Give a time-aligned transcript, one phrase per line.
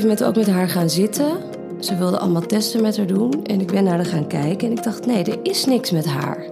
[0.00, 1.38] gegeven moment ook met haar gaan zitten.
[1.80, 3.44] Ze wilde allemaal testen met haar doen.
[3.44, 4.68] En ik ben naar haar gaan kijken.
[4.68, 6.46] En ik dacht, nee, er is niks met haar.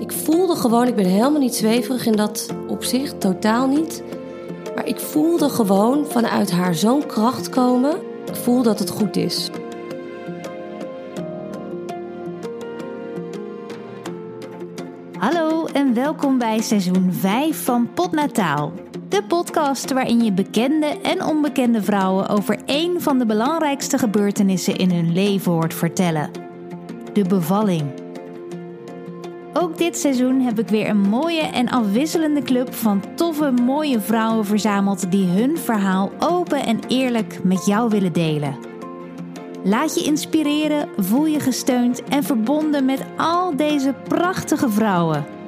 [0.00, 3.20] Ik voelde gewoon, ik ben helemaal niet zweverig in dat opzicht.
[3.20, 4.02] Totaal niet.
[4.74, 7.96] Maar ik voelde gewoon vanuit haar zo'n kracht komen.
[8.26, 9.50] Ik voel dat het goed is.
[15.18, 18.72] Hallo en welkom bij seizoen 5 van Potnataal.
[19.12, 24.90] De podcast waarin je bekende en onbekende vrouwen over één van de belangrijkste gebeurtenissen in
[24.90, 26.30] hun leven hoort vertellen:
[27.12, 27.82] de bevalling.
[29.52, 34.46] Ook dit seizoen heb ik weer een mooie en afwisselende club van toffe, mooie vrouwen
[34.46, 38.56] verzameld die hun verhaal open en eerlijk met jou willen delen.
[39.64, 45.41] Laat je inspireren, voel je gesteund en verbonden met al deze prachtige vrouwen.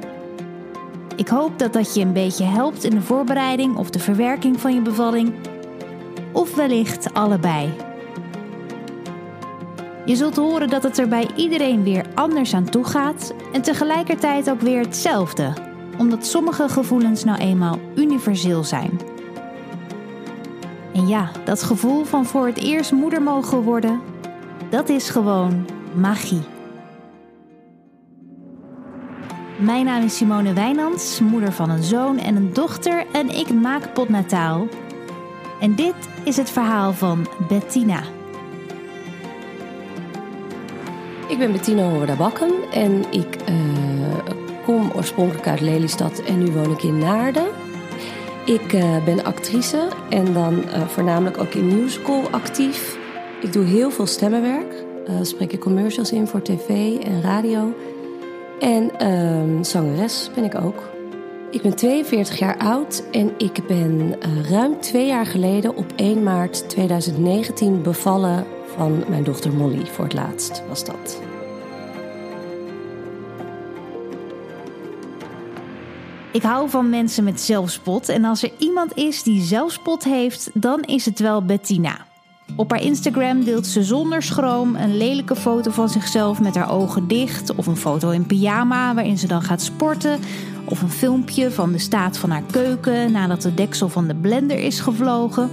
[1.17, 4.75] Ik hoop dat dat je een beetje helpt in de voorbereiding of de verwerking van
[4.75, 5.35] je bevalling,
[6.33, 7.73] of wellicht allebei.
[10.05, 14.51] Je zult horen dat het er bij iedereen weer anders aan toe gaat en tegelijkertijd
[14.51, 15.53] ook weer hetzelfde,
[15.99, 19.01] omdat sommige gevoelens nou eenmaal universeel zijn.
[20.95, 24.01] En ja, dat gevoel van voor het eerst moeder mogen worden,
[24.71, 26.54] dat is gewoon magie.
[29.65, 33.93] Mijn naam is Simone Wijnands, moeder van een zoon en een dochter en ik maak
[33.93, 34.69] potnataal.
[35.61, 38.03] En dit is het verhaal van Bettina.
[41.29, 43.55] Ik ben Bettina Horda Bakken en ik uh,
[44.65, 47.47] kom oorspronkelijk uit Lelystad en nu woon ik in Naarden.
[48.45, 52.99] Ik uh, ben actrice en dan uh, voornamelijk ook in musical actief.
[53.41, 54.85] Ik doe heel veel stemmenwerk.
[55.23, 57.75] spreek ik commercials in voor tv en radio.
[58.61, 60.93] En uh, zangeres ben ik ook.
[61.51, 66.23] Ik ben 42 jaar oud en ik ben uh, ruim twee jaar geleden op 1
[66.23, 69.87] maart 2019 bevallen van mijn dochter Molly.
[69.87, 71.21] Voor het laatst was dat.
[76.33, 80.83] Ik hou van mensen met zelfspot en als er iemand is die zelfspot heeft, dan
[80.83, 82.07] is het wel Bettina.
[82.57, 87.09] Op haar Instagram deelt ze zonder schroom een lelijke foto van zichzelf met haar ogen
[87.09, 87.55] dicht.
[87.55, 90.19] Of een foto in pyjama waarin ze dan gaat sporten.
[90.65, 94.59] Of een filmpje van de staat van haar keuken nadat de deksel van de blender
[94.59, 95.51] is gevlogen.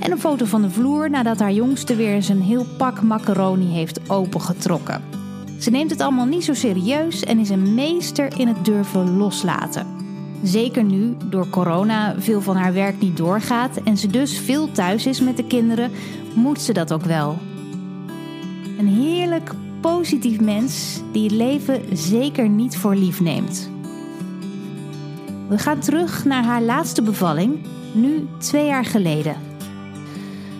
[0.00, 4.10] En een foto van de vloer nadat haar jongste weer zijn heel pak macaroni heeft
[4.10, 5.02] opengetrokken.
[5.58, 9.93] Ze neemt het allemaal niet zo serieus en is een meester in het durven loslaten.
[10.42, 15.06] Zeker nu door corona veel van haar werk niet doorgaat en ze dus veel thuis
[15.06, 15.90] is met de kinderen,
[16.34, 17.38] moet ze dat ook wel.
[18.78, 23.70] Een heerlijk positief mens die het leven zeker niet voor lief neemt.
[25.48, 27.58] We gaan terug naar haar laatste bevalling,
[27.92, 29.36] nu twee jaar geleden.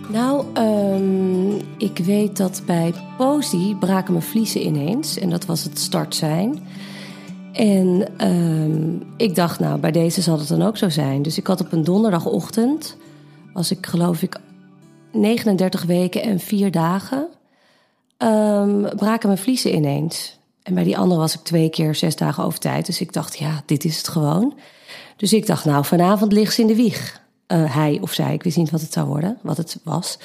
[0.08, 5.18] Nou, um, ik weet dat bij Posi braken mijn vliezen ineens.
[5.18, 6.58] En dat was het start zijn.
[7.54, 11.22] En um, ik dacht, nou, bij deze zal het dan ook zo zijn.
[11.22, 12.96] Dus ik had op een donderdagochtend,
[13.52, 14.36] was ik geloof ik
[15.12, 17.28] 39 weken en 4 dagen,
[18.18, 20.38] um, braken mijn vliezen ineens.
[20.62, 22.86] En bij die andere was ik twee keer zes dagen over tijd.
[22.86, 24.54] Dus ik dacht, ja, dit is het gewoon.
[25.16, 27.22] Dus ik dacht, nou, vanavond ligt ze in de wieg.
[27.48, 30.18] Uh, hij of zij, ik wist niet wat het zou worden, wat het was.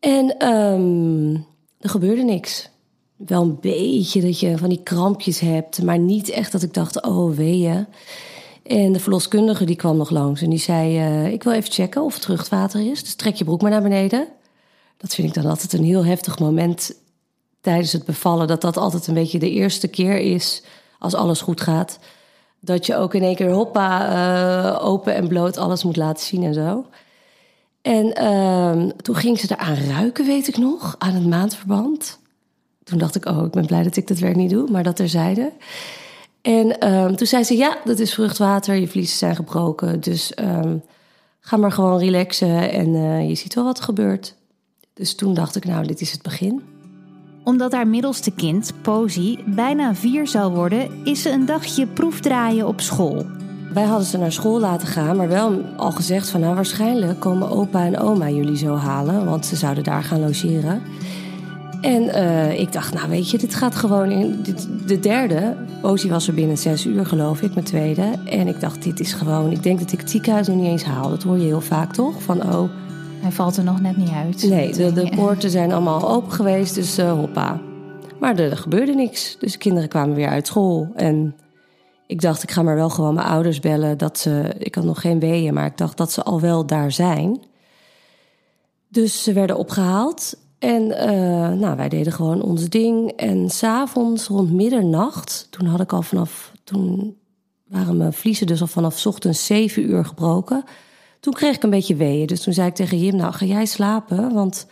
[0.00, 1.46] En um,
[1.80, 2.70] er gebeurde niks
[3.16, 7.02] wel een beetje dat je van die krampjes hebt, maar niet echt dat ik dacht,
[7.02, 7.86] oh weeën.
[8.62, 12.02] En de verloskundige die kwam nog langs en die zei, uh, ik wil even checken
[12.02, 13.02] of het ruchtwater is.
[13.02, 14.28] Dus trek je broek maar naar beneden.
[14.96, 16.94] Dat vind ik dan altijd een heel heftig moment
[17.60, 18.46] tijdens het bevallen.
[18.46, 20.62] Dat dat altijd een beetje de eerste keer is,
[20.98, 21.98] als alles goed gaat.
[22.60, 24.12] Dat je ook in één keer hoppa,
[24.74, 26.86] uh, open en bloot alles moet laten zien en zo.
[27.82, 32.18] En uh, toen ging ze eraan ruiken, weet ik nog, aan het maandverband
[32.84, 34.98] toen dacht ik, oh, ik ben blij dat ik dat werk niet doe, maar dat
[34.98, 35.52] er zeiden.
[36.42, 40.82] En um, toen zei ze, ja, dat is vruchtwater, je vliezen zijn gebroken, dus um,
[41.40, 44.34] ga maar gewoon relaxen en uh, je ziet wel wat er gebeurt.
[44.94, 46.62] Dus toen dacht ik, nou, dit is het begin.
[47.44, 52.80] Omdat haar middelste kind, Posy, bijna vier zou worden, is ze een dagje proefdraaien op
[52.80, 53.26] school.
[53.72, 57.50] Wij hadden ze naar school laten gaan, maar wel al gezegd van, nou, waarschijnlijk komen
[57.50, 60.82] opa en oma jullie zo halen, want ze zouden daar gaan logeren.
[61.84, 64.42] En uh, ik dacht, nou weet je, dit gaat gewoon in.
[64.42, 68.12] Dit, de derde, Ozie was er binnen zes uur, geloof ik, mijn tweede.
[68.24, 69.50] En ik dacht, dit is gewoon.
[69.50, 71.08] Ik denk dat ik het ziekenhuis nog niet eens haal.
[71.08, 72.22] Dat hoor je heel vaak toch?
[72.22, 72.70] Van oh.
[73.20, 74.42] Hij valt er nog net niet uit.
[74.48, 77.60] Nee, de, de poorten zijn allemaal open geweest, dus uh, hoppa.
[78.20, 79.36] Maar er, er gebeurde niks.
[79.38, 80.92] Dus de kinderen kwamen weer uit school.
[80.94, 81.34] En
[82.06, 83.98] ik dacht, ik ga maar wel gewoon mijn ouders bellen.
[83.98, 86.92] Dat ze, ik had nog geen weeën, maar ik dacht dat ze al wel daar
[86.92, 87.40] zijn.
[88.88, 90.36] Dus ze werden opgehaald.
[90.64, 93.10] En eh, nou, wij deden gewoon ons ding.
[93.10, 96.52] En s'avonds rond middernacht, toen had ik al vanaf.
[96.64, 97.16] Toen
[97.64, 100.64] waren mijn vliezen dus al vanaf ochtends 7 uur gebroken.
[101.20, 102.26] Toen kreeg ik een beetje weeën.
[102.26, 104.32] Dus toen zei ik tegen Jim: Nou, ga jij slapen?
[104.32, 104.66] Want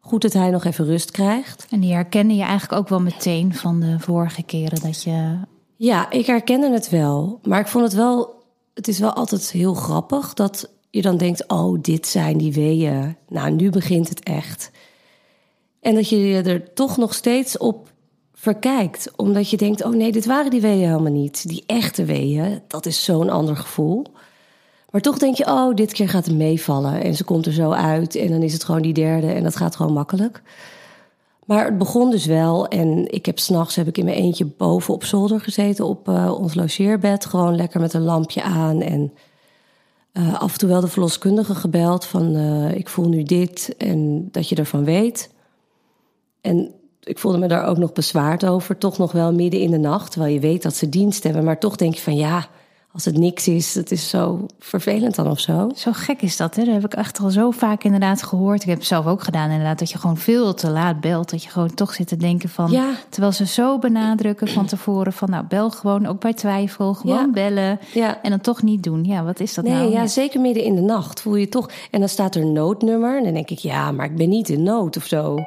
[0.00, 1.66] goed dat hij nog even rust krijgt.
[1.70, 5.38] En die herkende je eigenlijk ook wel meteen van de vorige keren dat je.
[5.76, 7.38] Ja, ik herkende het wel.
[7.42, 8.42] Maar ik vond het wel.
[8.74, 13.16] Het is wel altijd heel grappig dat je dan denkt: Oh, dit zijn die weeën.
[13.28, 14.70] Nou, nu begint het echt.
[15.88, 17.92] En dat je je er toch nog steeds op
[18.34, 19.10] verkijkt.
[19.16, 21.48] Omdat je denkt, oh nee, dit waren die weeën helemaal niet.
[21.48, 24.04] Die echte weeën, dat is zo'n ander gevoel.
[24.90, 27.02] Maar toch denk je, oh, dit keer gaat het meevallen.
[27.02, 29.56] En ze komt er zo uit en dan is het gewoon die derde en dat
[29.56, 30.42] gaat gewoon makkelijk.
[31.44, 34.94] Maar het begon dus wel en ik heb s'nachts heb ik in mijn eentje boven
[34.94, 37.26] op zolder gezeten op uh, ons logeerbed.
[37.26, 39.12] Gewoon lekker met een lampje aan en
[40.12, 44.28] uh, af en toe wel de verloskundige gebeld van uh, ik voel nu dit en
[44.30, 45.36] dat je ervan weet.
[46.40, 48.78] En ik voelde me daar ook nog bezwaard over.
[48.78, 50.10] Toch nog wel midden in de nacht.
[50.10, 51.44] Terwijl je weet dat ze dienst hebben.
[51.44, 52.46] Maar toch denk je van ja,
[52.92, 55.70] als het niks is, dat is zo vervelend dan of zo.
[55.74, 56.64] Zo gek is dat, hè?
[56.64, 58.62] Dat heb ik echt al zo vaak inderdaad gehoord.
[58.62, 59.78] Ik heb het zelf ook gedaan inderdaad.
[59.78, 61.30] Dat je gewoon veel te laat belt.
[61.30, 62.70] Dat je gewoon toch zit te denken van...
[62.70, 62.90] Ja.
[63.08, 65.30] Terwijl ze zo benadrukken van tevoren van...
[65.30, 66.94] Nou, bel gewoon, ook bij twijfel.
[66.94, 67.78] Gewoon bellen.
[67.92, 68.22] Ja.
[68.22, 69.04] En dan toch niet doen.
[69.04, 69.90] Ja, wat is dat nee, nou?
[69.90, 71.70] Ja, zeker midden in de nacht voel je toch...
[71.90, 73.16] En dan staat er noodnummer.
[73.16, 75.38] En dan denk ik, ja, maar ik ben niet in nood of zo.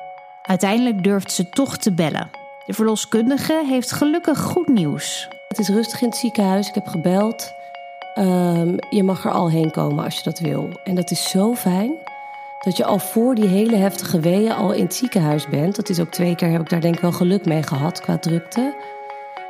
[0.42, 2.30] Uiteindelijk durft ze toch te bellen.
[2.66, 5.28] De verloskundige heeft gelukkig goed nieuws.
[5.48, 6.68] Het is rustig in het ziekenhuis.
[6.68, 7.54] Ik heb gebeld.
[8.16, 10.70] Um, je mag er al heen komen als je dat wil.
[10.84, 11.92] En dat is zo fijn
[12.60, 15.76] dat je al voor die hele heftige weeën al in het ziekenhuis bent.
[15.76, 18.18] Dat is ook twee keer, heb ik daar denk ik wel geluk mee gehad qua
[18.18, 18.76] drukte.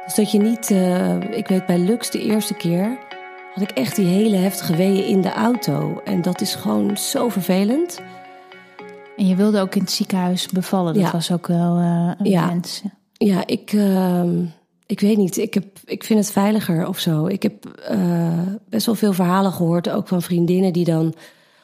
[0.05, 2.97] Dus dat je niet, uh, ik weet bij Lux de eerste keer
[3.53, 6.01] had ik echt die hele heftige weeën in de auto.
[6.03, 7.99] En dat is gewoon zo vervelend.
[9.21, 10.93] En je wilde ook in het ziekenhuis bevallen.
[10.93, 12.47] Dat was ook wel uh, een ja.
[12.47, 12.81] wens.
[13.13, 14.23] Ja, ik, uh,
[14.85, 15.37] ik weet niet.
[15.37, 17.25] Ik, heb, ik vind het veiliger of zo.
[17.25, 18.39] Ik heb uh,
[18.69, 21.13] best wel veel verhalen gehoord, ook van vriendinnen die dan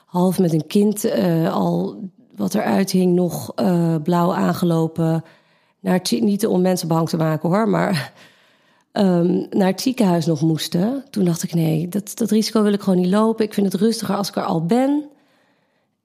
[0.05, 1.11] half met een kind
[1.51, 1.99] al
[2.35, 3.53] wat eruit hing, nog
[4.03, 5.23] blauw aangelopen.
[5.79, 8.13] Naar het, niet om mensen bang te maken hoor, maar
[8.93, 11.03] um, naar het ziekenhuis nog moesten.
[11.09, 13.45] Toen dacht ik, nee, dat, dat risico wil ik gewoon niet lopen.
[13.45, 15.09] Ik vind het rustiger als ik er al ben.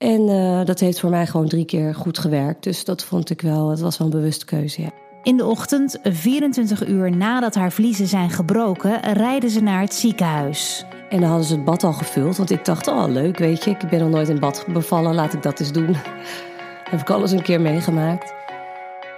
[0.02, 2.62] En uh, dat heeft voor mij gewoon drie keer goed gewerkt.
[2.62, 4.82] Dus dat vond ik wel, het was wel een bewuste keuze.
[4.82, 4.90] Ja.
[5.22, 10.84] In de ochtend, 24 uur nadat haar vliezen zijn gebroken, rijden ze naar het ziekenhuis.
[11.08, 13.70] En dan hadden ze het bad al gevuld, want ik dacht, oh leuk, weet je,
[13.70, 15.96] ik ben nog nooit in bad bevallen, laat ik dat eens doen.
[16.90, 18.34] heb ik alles een keer meegemaakt.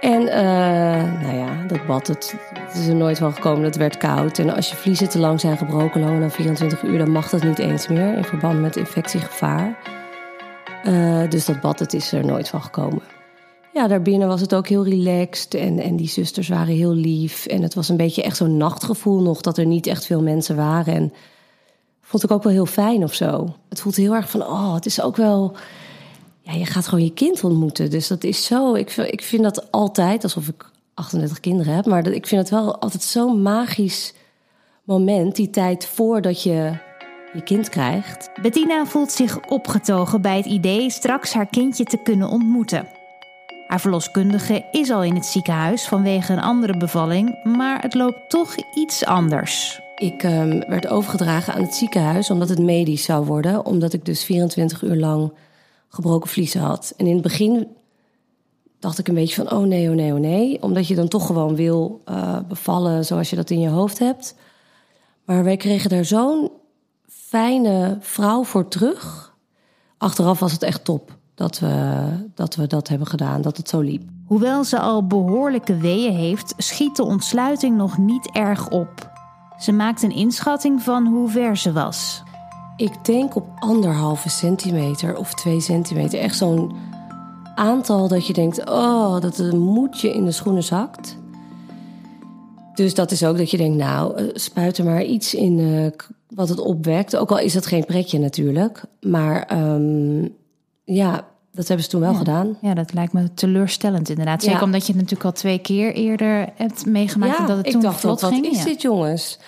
[0.01, 3.97] En uh, nou ja, dat bad, het, het, is er nooit van gekomen, het werd
[3.97, 4.39] koud.
[4.39, 7.43] En als je vliezen te lang zijn gebroken, langer dan 24 uur, dan mag dat
[7.43, 9.94] niet eens meer in verband met infectiegevaar.
[10.87, 13.01] Uh, dus dat bad, het is er nooit van gekomen.
[13.73, 17.45] Ja, daarbinnen was het ook heel relaxed en, en die zusters waren heel lief.
[17.45, 20.55] En het was een beetje echt zo'n nachtgevoel nog, dat er niet echt veel mensen
[20.55, 20.93] waren.
[20.93, 21.13] En
[22.01, 23.55] vond ik ook wel heel fijn of zo.
[23.69, 25.55] Het voelt heel erg van, oh, het is ook wel...
[26.41, 27.89] Ja, je gaat gewoon je kind ontmoeten.
[27.89, 28.73] Dus dat is zo...
[28.73, 31.85] Ik, ik vind dat altijd, alsof ik 38 kinderen heb...
[31.85, 34.13] maar dat, ik vind het wel altijd zo'n magisch
[34.83, 36.77] moment, die tijd voordat je
[37.35, 38.29] je kind krijgt.
[38.41, 42.87] Bettina voelt zich opgetogen bij het idee straks haar kindje te kunnen ontmoeten.
[43.67, 48.55] Haar verloskundige is al in het ziekenhuis vanwege een andere bevalling, maar het loopt toch
[48.75, 49.81] iets anders.
[49.95, 54.23] Ik um, werd overgedragen aan het ziekenhuis omdat het medisch zou worden, omdat ik dus
[54.23, 55.33] 24 uur lang
[55.89, 56.93] gebroken vliezen had.
[56.97, 57.67] En in het begin
[58.79, 60.61] dacht ik een beetje van: oh nee, oh nee, oh nee.
[60.61, 64.35] Omdat je dan toch gewoon wil uh, bevallen zoals je dat in je hoofd hebt.
[65.25, 66.51] Maar wij kregen daar zo'n
[67.27, 69.33] fijne vrouw voor terug.
[69.97, 72.05] Achteraf was het echt top dat we,
[72.35, 74.03] dat we dat hebben gedaan, dat het zo liep.
[74.25, 79.11] Hoewel ze al behoorlijke weeën heeft, schiet de ontsluiting nog niet erg op.
[79.59, 82.23] Ze maakt een inschatting van hoe ver ze was.
[82.75, 86.19] Ik denk op anderhalve centimeter of twee centimeter.
[86.19, 86.75] Echt zo'n
[87.55, 91.17] aantal dat je denkt: oh, dat een moedje in de schoenen zakt.
[92.75, 95.87] Dus dat is ook dat je denkt: nou, eh, spuit er maar iets in uh,
[96.29, 97.15] wat het opwekt.
[97.15, 98.83] Ook al is dat geen pretje natuurlijk.
[99.01, 100.35] Maar um,
[100.83, 102.17] ja, dat hebben ze toen wel ja.
[102.17, 102.57] gedaan.
[102.61, 104.41] Ja, dat lijkt me teleurstellend inderdaad.
[104.41, 104.65] Zeker ja.
[104.65, 107.37] omdat je het natuurlijk al twee keer eerder hebt meegemaakt.
[107.37, 108.45] Ja, dat het ik toen dacht, vlot wat, ging.
[108.45, 109.39] wat is dit jongens?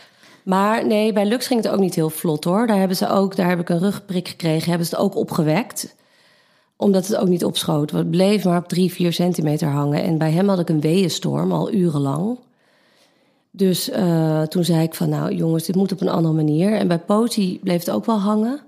[0.44, 2.68] Maar nee, bij Lux ging het ook niet heel vlot hoor.
[2.68, 5.96] Daar hebben ze ook, daar heb ik een rugprik gekregen, hebben ze het ook opgewekt.
[6.76, 7.92] Omdat het ook niet opschoot.
[7.92, 10.04] Het bleef maar op drie, vier centimeter hangen.
[10.04, 12.38] En bij hem had ik een weeënstorm al urenlang.
[13.58, 16.74] Dus uh, toen zei ik van, nou jongens, dit moet op een andere manier.
[16.74, 18.60] En bij Poti bleef het ook wel hangen.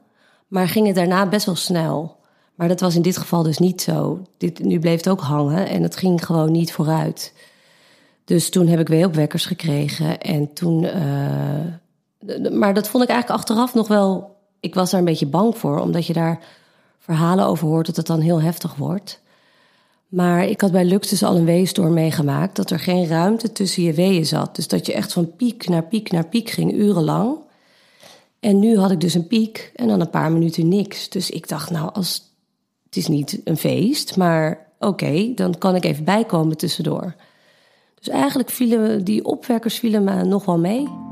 [0.47, 2.17] Maar ging het daarna best wel snel.
[2.55, 4.21] Maar dat was in dit geval dus niet zo.
[4.37, 7.33] Dit, nu bleef het ook hangen en het ging gewoon niet vooruit.
[8.25, 10.19] Dus toen heb ik weeopwekkers gekregen.
[10.19, 10.83] En toen.
[10.83, 14.35] Uh, maar dat vond ik eigenlijk achteraf nog wel.
[14.59, 16.39] Ik was daar een beetje bang voor, omdat je daar
[16.99, 19.21] verhalen over hoort dat het dan heel heftig wordt.
[20.09, 23.83] Maar ik had bij Lux dus al een weeënstorm meegemaakt dat er geen ruimte tussen
[23.83, 24.55] je weeën zat.
[24.55, 27.37] Dus dat je echt van piek naar piek naar piek ging, urenlang.
[28.39, 31.09] En nu had ik dus een piek en dan een paar minuten niks.
[31.09, 32.33] Dus ik dacht, nou, als,
[32.85, 37.15] het is niet een feest, maar oké, dan kan ik even bijkomen tussendoor.
[37.95, 41.08] Dus eigenlijk vielen die opwekkers vielen me nog wel mee.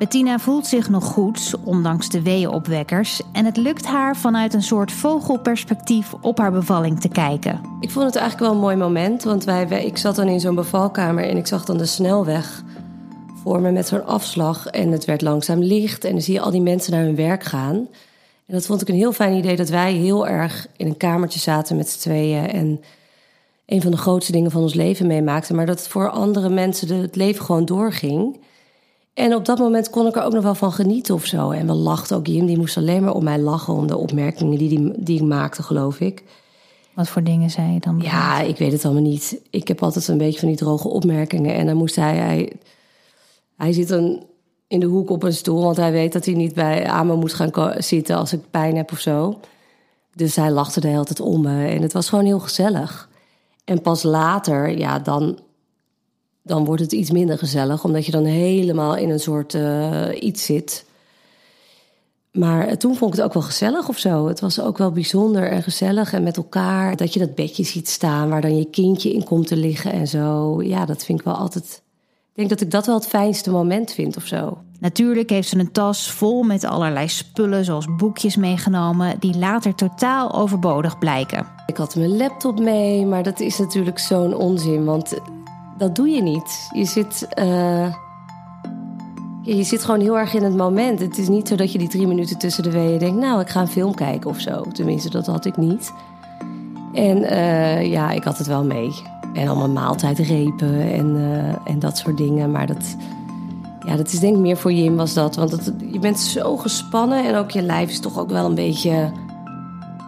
[0.00, 3.22] Bettina voelt zich nog goed, ondanks de weeënopwekkers.
[3.32, 7.60] En het lukt haar vanuit een soort vogelperspectief op haar bevalling te kijken.
[7.80, 10.54] Ik vond het eigenlijk wel een mooi moment, want wij, ik zat dan in zo'n
[10.54, 12.62] bevalkamer en ik zag dan de snelweg
[13.42, 14.66] voor me met zo'n afslag.
[14.66, 17.44] En het werd langzaam licht en dan zie je al die mensen naar hun werk
[17.44, 17.76] gaan.
[18.46, 21.40] En dat vond ik een heel fijn idee dat wij heel erg in een kamertje
[21.40, 22.48] zaten met z'n tweeën.
[22.50, 22.80] En
[23.66, 25.56] een van de grootste dingen van ons leven meemaakten.
[25.56, 28.38] Maar dat voor andere mensen het leven gewoon doorging.
[29.20, 31.50] En op dat moment kon ik er ook nog wel van genieten of zo.
[31.50, 32.26] En we lachten ook.
[32.26, 35.26] Jim die moest alleen maar om mij lachen om de opmerkingen die, die, die ik
[35.26, 36.22] maakte, geloof ik.
[36.94, 38.00] Wat voor dingen zei je dan?
[38.02, 39.40] Ja, ik weet het allemaal niet.
[39.50, 41.54] Ik heb altijd een beetje van die droge opmerkingen.
[41.54, 42.16] En dan moest hij...
[42.16, 42.52] Hij,
[43.56, 44.22] hij zit een,
[44.66, 47.16] in de hoek op een stoel, want hij weet dat hij niet bij aan me
[47.16, 49.40] moet gaan zitten als ik pijn heb of zo.
[50.14, 51.66] Dus hij lachte de hele tijd om me.
[51.66, 53.08] En het was gewoon heel gezellig.
[53.64, 55.38] En pas later, ja, dan
[56.50, 60.44] dan wordt het iets minder gezellig, omdat je dan helemaal in een soort uh, iets
[60.44, 60.84] zit.
[62.32, 64.26] Maar toen vond ik het ook wel gezellig of zo.
[64.26, 66.96] Het was ook wel bijzonder en gezellig en met elkaar.
[66.96, 70.08] Dat je dat bedje ziet staan waar dan je kindje in komt te liggen en
[70.08, 70.62] zo.
[70.62, 71.82] Ja, dat vind ik wel altijd.
[72.30, 74.58] Ik denk dat ik dat wel het fijnste moment vind of zo.
[74.80, 80.32] Natuurlijk heeft ze een tas vol met allerlei spullen, zoals boekjes meegenomen, die later totaal
[80.32, 81.46] overbodig blijken.
[81.66, 84.84] Ik had mijn laptop mee, maar dat is natuurlijk zo'n onzin.
[84.84, 85.18] Want
[85.80, 86.68] dat doe je niet.
[86.74, 87.94] Je zit, uh,
[89.42, 91.00] je zit gewoon heel erg in het moment.
[91.00, 93.16] Het is niet zo dat je die drie minuten tussen de weeën denkt...
[93.16, 94.62] nou, ik ga een film kijken of zo.
[94.62, 95.92] Tenminste, dat had ik niet.
[96.94, 98.92] En uh, ja, ik had het wel mee.
[99.34, 102.50] En allemaal maaltijdrepen en, uh, en dat soort dingen.
[102.50, 102.96] Maar dat,
[103.86, 105.36] ja, dat is denk ik meer voor Jim was dat.
[105.36, 108.54] Want het, je bent zo gespannen en ook je lijf is toch ook wel een
[108.54, 108.90] beetje...
[108.90, 109.12] Ja,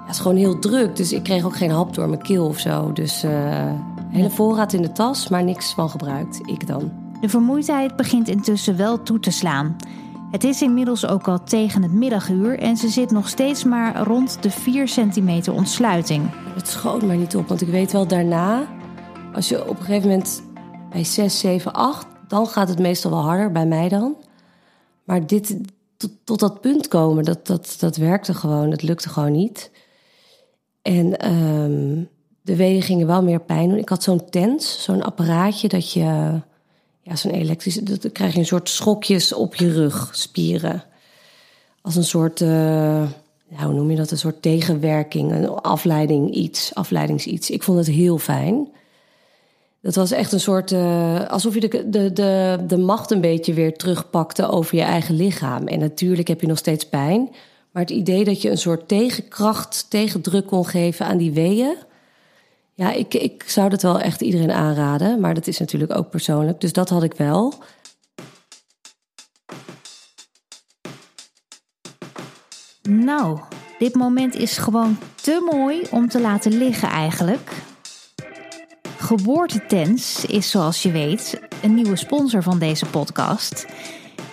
[0.07, 0.97] het is gewoon heel druk.
[0.97, 2.93] Dus ik kreeg ook geen hap door mijn keel of zo.
[2.93, 3.25] Dus...
[4.13, 6.41] Hele voorraad in de tas, maar niks van gebruikt.
[6.45, 6.93] Ik dan.
[7.21, 9.77] De vermoeidheid begint intussen wel toe te slaan.
[10.31, 14.43] Het is inmiddels ook al tegen het middaguur en ze zit nog steeds maar rond
[14.43, 16.31] de 4 centimeter ontsluiting.
[16.55, 18.67] Het schoot maar niet op, want ik weet wel daarna,
[19.35, 20.43] als je op een gegeven moment
[20.91, 24.17] bij 6, 7, 8, dan gaat het meestal wel harder, bij mij dan.
[25.05, 25.57] Maar dit,
[25.97, 29.71] tot, tot dat punt komen, dat, dat, dat werkte gewoon, dat lukte gewoon niet.
[30.83, 32.09] En um,
[32.43, 33.79] de weeën gingen wel meer pijn doen.
[33.79, 36.41] Ik had zo'n tens, zo'n apparaatje dat je,
[37.03, 40.83] ja, zo'n elektrische, dan krijg je een soort schokjes op je rug, spieren.
[41.81, 47.51] Als een soort, ja, hoe noem je dat, een soort tegenwerking, een afleiding iets, afleidingsiets.
[47.51, 48.69] Ik vond het heel fijn.
[49.81, 53.55] Dat was echt een soort, uh, alsof je de, de, de, de macht een beetje
[53.55, 55.67] weer terugpakte over je eigen lichaam.
[55.67, 57.29] En natuurlijk heb je nog steeds pijn.
[57.73, 61.75] Maar het idee dat je een soort tegenkracht, tegendruk kon geven aan die weeën
[62.75, 65.21] ja, ik, ik zou dat wel echt iedereen aanraden.
[65.21, 66.61] Maar dat is natuurlijk ook persoonlijk.
[66.61, 67.55] Dus dat had ik wel.
[72.83, 73.41] Nou,
[73.79, 77.51] dit moment is gewoon te mooi om te laten liggen eigenlijk.
[78.99, 83.67] Geboortetens is, zoals je weet, een nieuwe sponsor van deze podcast.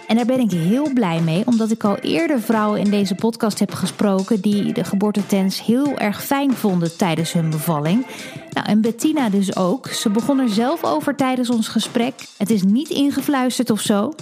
[0.09, 3.59] En daar ben ik heel blij mee, omdat ik al eerder vrouwen in deze podcast
[3.59, 8.05] heb gesproken die de geboortetens heel erg fijn vonden tijdens hun bevalling.
[8.51, 9.87] Nou, en Bettina dus ook.
[9.87, 12.13] Ze begon er zelf over tijdens ons gesprek.
[12.37, 14.13] Het is niet ingefluisterd of zo.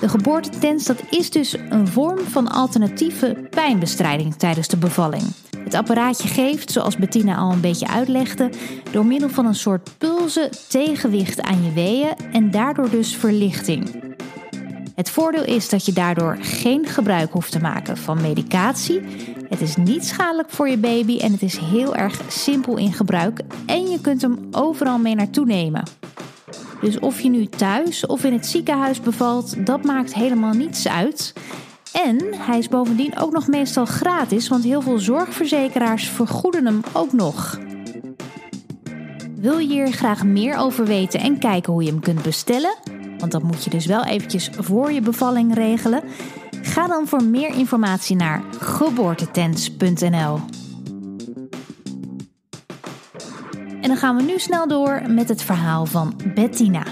[0.00, 5.22] De geboortetens dat is dus een vorm van alternatieve pijnbestrijding tijdens de bevalling.
[5.58, 8.50] Het apparaatje geeft, zoals Bettina al een beetje uitlegde,
[8.90, 14.08] door middel van een soort pulsen tegenwicht aan je weeën en daardoor dus verlichting.
[15.00, 19.00] Het voordeel is dat je daardoor geen gebruik hoeft te maken van medicatie.
[19.48, 23.40] Het is niet schadelijk voor je baby en het is heel erg simpel in gebruik
[23.66, 25.82] en je kunt hem overal mee naartoe nemen.
[26.80, 31.32] Dus of je nu thuis of in het ziekenhuis bevalt, dat maakt helemaal niets uit.
[31.92, 37.12] En hij is bovendien ook nog meestal gratis, want heel veel zorgverzekeraars vergoeden hem ook
[37.12, 37.58] nog.
[39.36, 42.99] Wil je hier graag meer over weten en kijken hoe je hem kunt bestellen?
[43.20, 46.02] Want dat moet je dus wel eventjes voor je bevalling regelen.
[46.62, 50.40] Ga dan voor meer informatie naar geboortetents.nl.
[53.80, 56.82] En dan gaan we nu snel door met het verhaal van Bettina.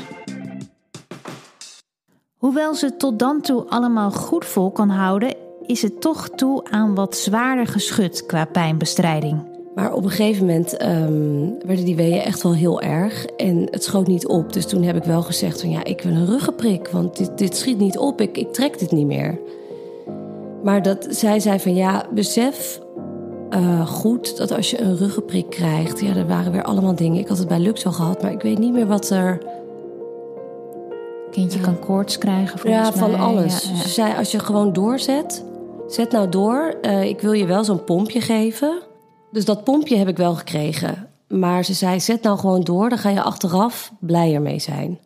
[2.36, 6.94] Hoewel ze tot dan toe allemaal goed vol kan houden, is het toch toe aan
[6.94, 9.47] wat zwaarder geschud qua pijnbestrijding.
[9.78, 13.24] Maar op een gegeven moment ehm, werden die weeën echt wel heel erg.
[13.24, 14.52] En het schoot niet op.
[14.52, 16.88] Dus toen heb ik wel gezegd van ja, ik wil een ruggenprik.
[16.88, 18.20] Want dit, dit schiet niet op.
[18.20, 19.38] Ik, ik trek dit niet meer.
[20.62, 22.80] Maar dat, zij zei van ja, besef
[23.50, 26.00] uh, goed dat als je een ruggenprik krijgt...
[26.00, 27.20] Ja, er waren weer allemaal dingen.
[27.20, 29.38] Ik had het bij Lux al gehad, maar ik weet niet meer wat er...
[31.30, 33.64] Kindje kan koorts krijgen Ja, van alles.
[33.64, 35.44] Ja, Ze zei, als je gewoon doorzet,
[35.86, 36.74] zet nou door.
[36.82, 38.86] Uh, ik wil je wel zo'n pompje geven.
[39.32, 41.08] Dus dat pompje heb ik wel gekregen.
[41.28, 44.98] Maar ze zei, zet nou gewoon door, dan ga je achteraf blijer mee zijn.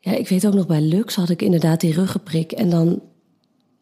[0.00, 2.52] Ja, ik weet ook nog bij Lux had ik inderdaad die ruggenprik.
[2.52, 3.00] En dan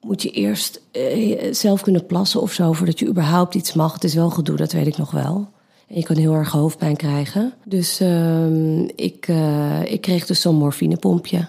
[0.01, 3.93] moet je eerst eh, zelf kunnen plassen of zo voordat je überhaupt iets mag.
[3.93, 5.49] Het is wel gedoe, dat weet ik nog wel.
[5.89, 7.53] En je kan heel erg hoofdpijn krijgen.
[7.65, 11.49] Dus uh, ik, uh, ik kreeg dus zo'n morfinepompje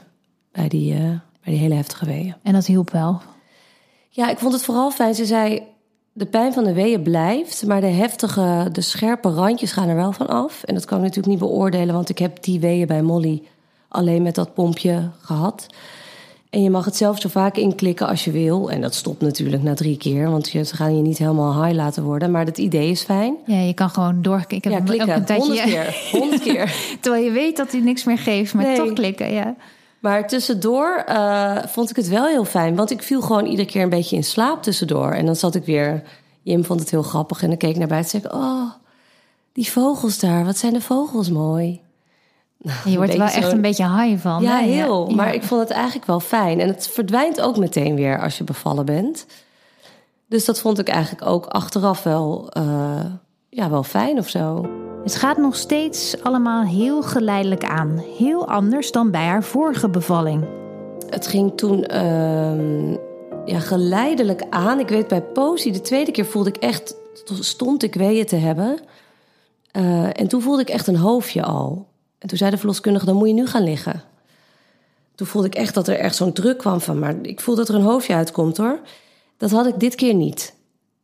[0.52, 1.00] bij die, uh,
[1.44, 2.36] bij die hele heftige weeën.
[2.44, 3.22] En dat hielp wel?
[4.10, 5.16] Ja, ik vond het vooral fijn.
[5.16, 5.64] Ze zei,
[6.20, 10.12] de pijn van de weeën blijft, maar de heftige, de scherpe randjes gaan er wel
[10.12, 10.64] van af.
[10.64, 13.42] En dat kan ik natuurlijk niet beoordelen, want ik heb die weeën bij Molly
[13.88, 15.68] alleen met dat pompje gehad.
[16.50, 18.72] En je mag het zelf zo vaak inklikken als je wil.
[18.72, 22.04] En dat stopt natuurlijk na drie keer, want ze gaan je niet helemaal high laten
[22.04, 22.32] worden.
[22.32, 23.36] Maar het idee is fijn.
[23.46, 24.72] Ja, je kan gewoon doorklikken.
[24.72, 25.16] Ja, klikken.
[25.16, 25.48] Een tijdje...
[25.48, 26.10] Honderd keer.
[26.20, 26.98] Honderd keer.
[27.00, 29.56] Terwijl je weet dat hij niks meer geeft, maar toch klikken, ja.
[30.00, 32.76] Maar tussendoor uh, vond ik het wel heel fijn.
[32.76, 35.12] Want ik viel gewoon iedere keer een beetje in slaap tussendoor.
[35.12, 36.04] En dan zat ik weer...
[36.42, 38.42] Jim vond het heel grappig en dan keek ik naar buiten en zei.
[38.44, 38.72] Oh,
[39.54, 41.82] die vogels daar, wat zijn de vogels mooi.
[42.86, 44.42] je wordt er wel echt een beetje high van.
[44.42, 45.10] Ja, heel.
[45.10, 46.60] Maar ik vond het eigenlijk wel fijn.
[46.60, 49.26] En het verdwijnt ook meteen weer als je bevallen bent.
[50.28, 53.06] Dus dat vond ik eigenlijk ook achteraf wel, uh,
[53.50, 54.70] ja, wel fijn of zo.
[55.04, 58.04] Het gaat nog steeds allemaal heel geleidelijk aan.
[58.18, 60.48] Heel anders dan bij haar vorige bevalling.
[61.10, 62.94] Het ging toen uh,
[63.46, 64.80] ja, geleidelijk aan.
[64.80, 66.96] Ik weet bij Posie, de tweede keer voelde ik echt,
[67.40, 68.80] stond ik weeën te hebben.
[69.78, 71.88] Uh, en toen voelde ik echt een hoofdje al.
[72.18, 74.04] En toen zei de verloskundige, dan moet je nu gaan liggen.
[75.16, 77.70] Toen voelde ik echt dat er echt zo'n druk kwam van, maar ik voel dat
[77.70, 78.80] er een hoofdje uitkomt hoor.
[79.38, 80.58] Dat had ik dit keer niet.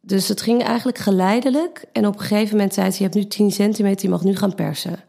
[0.06, 1.86] Dus het ging eigenlijk geleidelijk.
[1.92, 4.36] En op een gegeven moment zei ze: Je hebt nu 10 centimeter, je mag nu
[4.36, 5.04] gaan persen.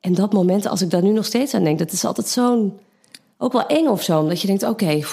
[0.00, 2.78] En dat moment, als ik daar nu nog steeds aan denk, dat is altijd zo'n.
[3.38, 4.20] ook wel eng of zo.
[4.20, 5.04] Omdat je denkt: Oké, okay,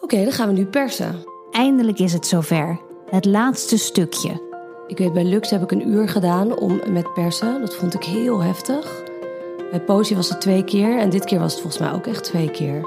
[0.00, 1.24] oké, dan gaan we nu persen.
[1.50, 2.80] Eindelijk is het zover.
[3.10, 4.48] Het laatste stukje.
[4.86, 7.60] Ik weet, bij Lux heb ik een uur gedaan om met persen.
[7.60, 9.02] Dat vond ik heel heftig.
[9.70, 12.24] Bij Posie was het twee keer en dit keer was het volgens mij ook echt
[12.24, 12.84] twee keer.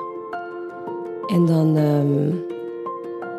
[1.27, 1.77] En dan.
[1.77, 2.52] Um,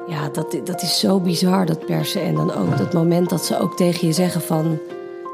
[0.07, 2.23] ja, dat, dat is zo bizar, dat persen.
[2.23, 4.79] En dan ook dat moment dat ze ook tegen je zeggen van...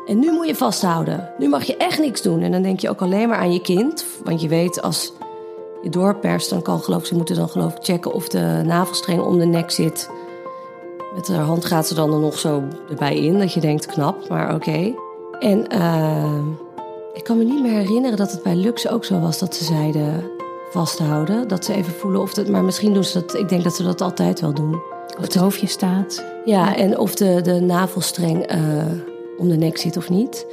[0.07, 1.31] En nu moet je vasthouden.
[1.39, 2.41] Nu mag je echt niks doen.
[2.41, 4.05] En dan denk je ook alleen maar aan je kind.
[4.25, 5.13] Want je weet, als
[5.83, 7.07] je doorperst, dan kan geloof ik...
[7.07, 10.11] Ze moeten dan geloof checken of de navelstreng om de nek zit.
[11.15, 13.39] Met haar hand gaat ze dan er nog zo erbij in.
[13.39, 14.95] Dat je denkt, knap, maar oké.
[15.39, 16.47] En uh,
[17.13, 19.39] ik kan me niet meer herinneren dat het bij Lux ook zo was.
[19.39, 20.30] Dat ze zeiden,
[20.71, 21.49] vasthouden.
[21.49, 22.49] Dat ze even voelen of het.
[22.49, 23.35] Maar misschien doen ze dat.
[23.35, 24.75] Ik denk dat ze dat altijd wel doen.
[25.19, 26.25] Of het hoofdje staat.
[26.45, 28.59] Ja, en of de, de navelstreng uh,
[29.39, 30.47] om de nek zit of niet.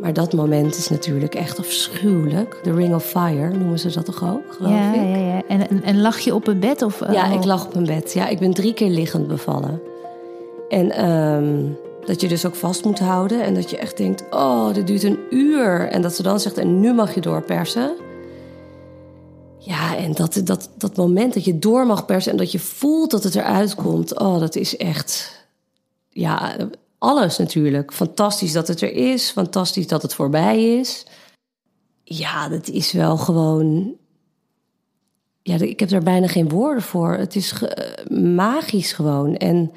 [0.00, 2.60] Maar dat moment is natuurlijk echt afschuwelijk.
[2.62, 5.00] De Ring of Fire noemen ze dat toch ook, geloof ja, ik?
[5.00, 5.42] Ja, ja.
[5.48, 6.82] En, en lag je op een bed?
[6.82, 8.12] Of, uh, ja, ik lag op een bed.
[8.12, 9.80] Ja, ik ben drie keer liggend bevallen.
[10.68, 13.42] En um, dat je dus ook vast moet houden.
[13.42, 15.88] En dat je echt denkt, oh, dit duurt een uur.
[15.88, 17.96] En dat ze dan zegt, en nu mag je doorpersen.
[19.68, 23.10] Ja, en dat, dat, dat moment dat je door mag persen en dat je voelt
[23.10, 24.18] dat het eruit komt.
[24.18, 25.42] Oh, dat is echt.
[26.10, 26.56] Ja,
[26.98, 27.92] alles natuurlijk.
[27.92, 29.30] Fantastisch dat het er is.
[29.30, 31.06] Fantastisch dat het voorbij is.
[32.04, 33.94] Ja, dat is wel gewoon.
[35.42, 37.12] Ja, ik heb daar bijna geen woorden voor.
[37.12, 37.54] Het is
[38.10, 39.36] magisch gewoon.
[39.36, 39.72] En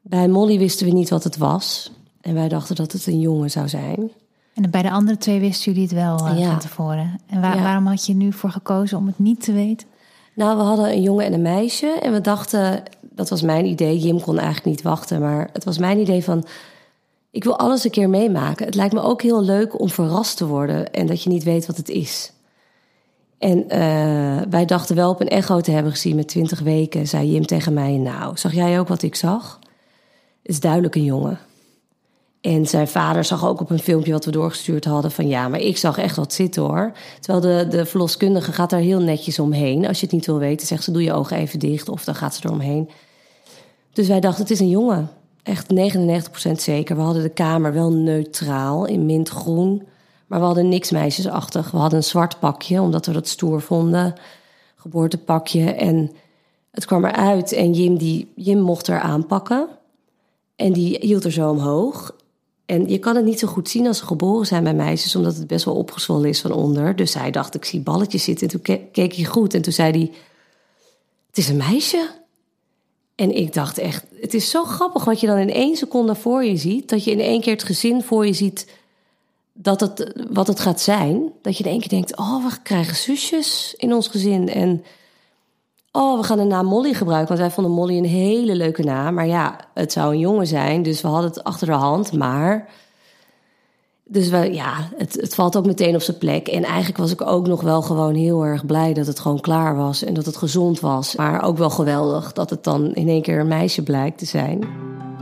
[0.00, 1.90] bij Molly wisten we niet wat het was.
[2.20, 4.10] En wij dachten dat het een jongen zou zijn.
[4.54, 6.50] En bij de andere twee wisten jullie het wel uh, ja.
[6.50, 7.20] van tevoren.
[7.26, 7.62] En waar, ja.
[7.62, 9.88] waarom had je nu voor gekozen om het niet te weten?
[10.34, 11.98] Nou, we hadden een jongen en een meisje.
[12.02, 13.98] En we dachten, dat was mijn idee.
[13.98, 15.20] Jim kon eigenlijk niet wachten.
[15.20, 16.44] Maar het was mijn idee van,
[17.30, 18.66] ik wil alles een keer meemaken.
[18.66, 20.92] Het lijkt me ook heel leuk om verrast te worden.
[20.92, 22.32] En dat je niet weet wat het is.
[23.38, 27.06] En uh, wij dachten wel op een echo te hebben gezien met 20 weken.
[27.06, 29.58] Zei Jim tegen mij, nou, zag jij ook wat ik zag?
[30.42, 31.38] Het is duidelijk een jongen.
[32.44, 35.60] En zijn vader zag ook op een filmpje wat we doorgestuurd hadden van ja, maar
[35.60, 36.92] ik zag echt wat zitten hoor.
[37.20, 39.86] Terwijl de, de verloskundige gaat daar heel netjes omheen.
[39.86, 42.14] Als je het niet wil weten, zegt ze doe je ogen even dicht of dan
[42.14, 42.90] gaat ze er omheen.
[43.92, 45.10] Dus wij dachten het is een jongen.
[45.42, 45.74] Echt
[46.48, 46.96] 99% zeker.
[46.96, 49.82] We hadden de kamer wel neutraal in mintgroen.
[50.26, 51.70] Maar we hadden niks meisjesachtig.
[51.70, 54.14] We hadden een zwart pakje, omdat we dat stoer vonden.
[54.76, 55.72] Geboortepakje.
[55.72, 56.10] En
[56.70, 59.68] het kwam eruit en Jim, die, Jim mocht er aanpakken.
[60.56, 62.22] En die hield er zo omhoog.
[62.66, 65.36] En je kan het niet zo goed zien als ze geboren zijn bij meisjes, omdat
[65.36, 66.96] het best wel opgezwollen is van onder.
[66.96, 68.48] Dus hij dacht, ik zie balletjes zitten.
[68.48, 70.12] En toen keek hij goed en toen zei hij,
[71.26, 72.10] het is een meisje.
[73.14, 76.44] En ik dacht echt, het is zo grappig wat je dan in één seconde voor
[76.44, 76.88] je ziet.
[76.88, 78.66] Dat je in één keer het gezin voor je ziet
[79.52, 81.32] dat het, wat het gaat zijn.
[81.42, 84.48] Dat je in één keer denkt, oh, we krijgen zusjes in ons gezin.
[84.48, 84.84] En
[85.96, 87.28] oh, we gaan de naam Molly gebruiken.
[87.28, 89.14] Want wij vonden Molly een hele leuke naam.
[89.14, 92.12] Maar ja, het zou een jongen zijn, dus we hadden het achter de hand.
[92.12, 92.68] Maar
[94.04, 96.48] dus we, ja, het, het valt ook meteen op zijn plek.
[96.48, 99.76] En eigenlijk was ik ook nog wel gewoon heel erg blij dat het gewoon klaar
[99.76, 101.16] was en dat het gezond was.
[101.16, 104.66] Maar ook wel geweldig dat het dan in één keer een meisje blijkt te zijn.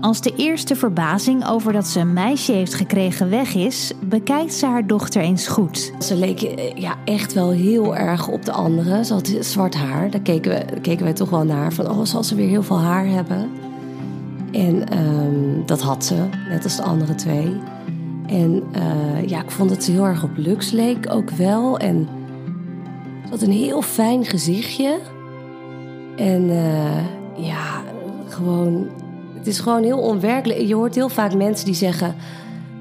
[0.03, 4.67] Als de eerste verbazing over dat ze een meisje heeft gekregen weg is, bekijkt ze
[4.67, 5.93] haar dochter eens goed.
[5.99, 6.39] Ze leek
[6.75, 9.05] ja, echt wel heel erg op de andere.
[9.05, 10.11] Ze had zwart haar.
[10.11, 11.73] Daar keken, we, keken wij toch wel naar.
[11.73, 13.51] Van, oh, zal ze weer heel veel haar hebben?
[14.53, 16.15] En um, dat had ze,
[16.49, 17.61] net als de andere twee.
[18.27, 21.79] En uh, ja, ik vond dat ze heel erg op Lux leek ook wel.
[21.79, 22.09] En
[23.25, 24.99] ze had een heel fijn gezichtje.
[26.17, 27.83] En uh, ja,
[28.29, 28.87] gewoon
[29.43, 30.61] het is gewoon heel onwerkelijk.
[30.61, 32.15] Je hoort heel vaak mensen die zeggen: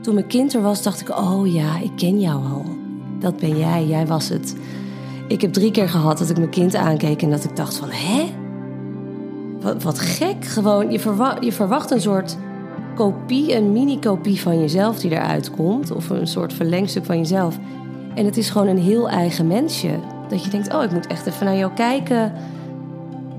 [0.01, 2.65] Toen mijn kind er was, dacht ik: Oh ja, ik ken jou al.
[3.19, 4.55] Dat ben jij, jij was het.
[5.27, 7.89] Ik heb drie keer gehad dat ik mijn kind aankeek en dat ik dacht: van,
[7.91, 8.31] Hè?
[9.61, 10.45] Wat, wat gek.
[10.45, 10.99] Gewoon, je,
[11.39, 12.37] je verwacht een soort
[12.95, 15.91] kopie, een mini-kopie van jezelf die eruit komt.
[15.91, 17.57] Of een soort verlengstuk van jezelf.
[18.15, 19.99] En het is gewoon een heel eigen mensje.
[20.29, 22.33] Dat je denkt: Oh, ik moet echt even naar jou kijken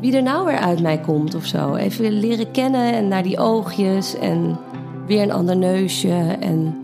[0.02, 1.74] wie er nou weer uit mij komt of zo.
[1.74, 4.58] Even leren kennen en naar die oogjes en
[5.06, 6.36] weer een ander neusje.
[6.40, 6.74] En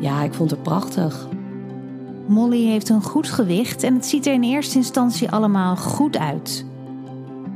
[0.00, 1.28] ja, ik vond het prachtig.
[2.26, 6.64] Molly heeft een goed gewicht en het ziet er in eerste instantie allemaal goed uit.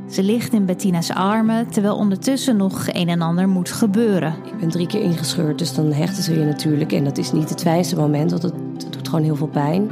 [0.09, 4.35] Ze ligt in Bettina's armen, terwijl ondertussen nog een en ander moet gebeuren.
[4.45, 6.91] Ik ben drie keer ingescheurd, dus dan hechten ze je natuurlijk.
[6.91, 9.89] En dat is niet het fijnste moment, want het, het doet gewoon heel veel pijn.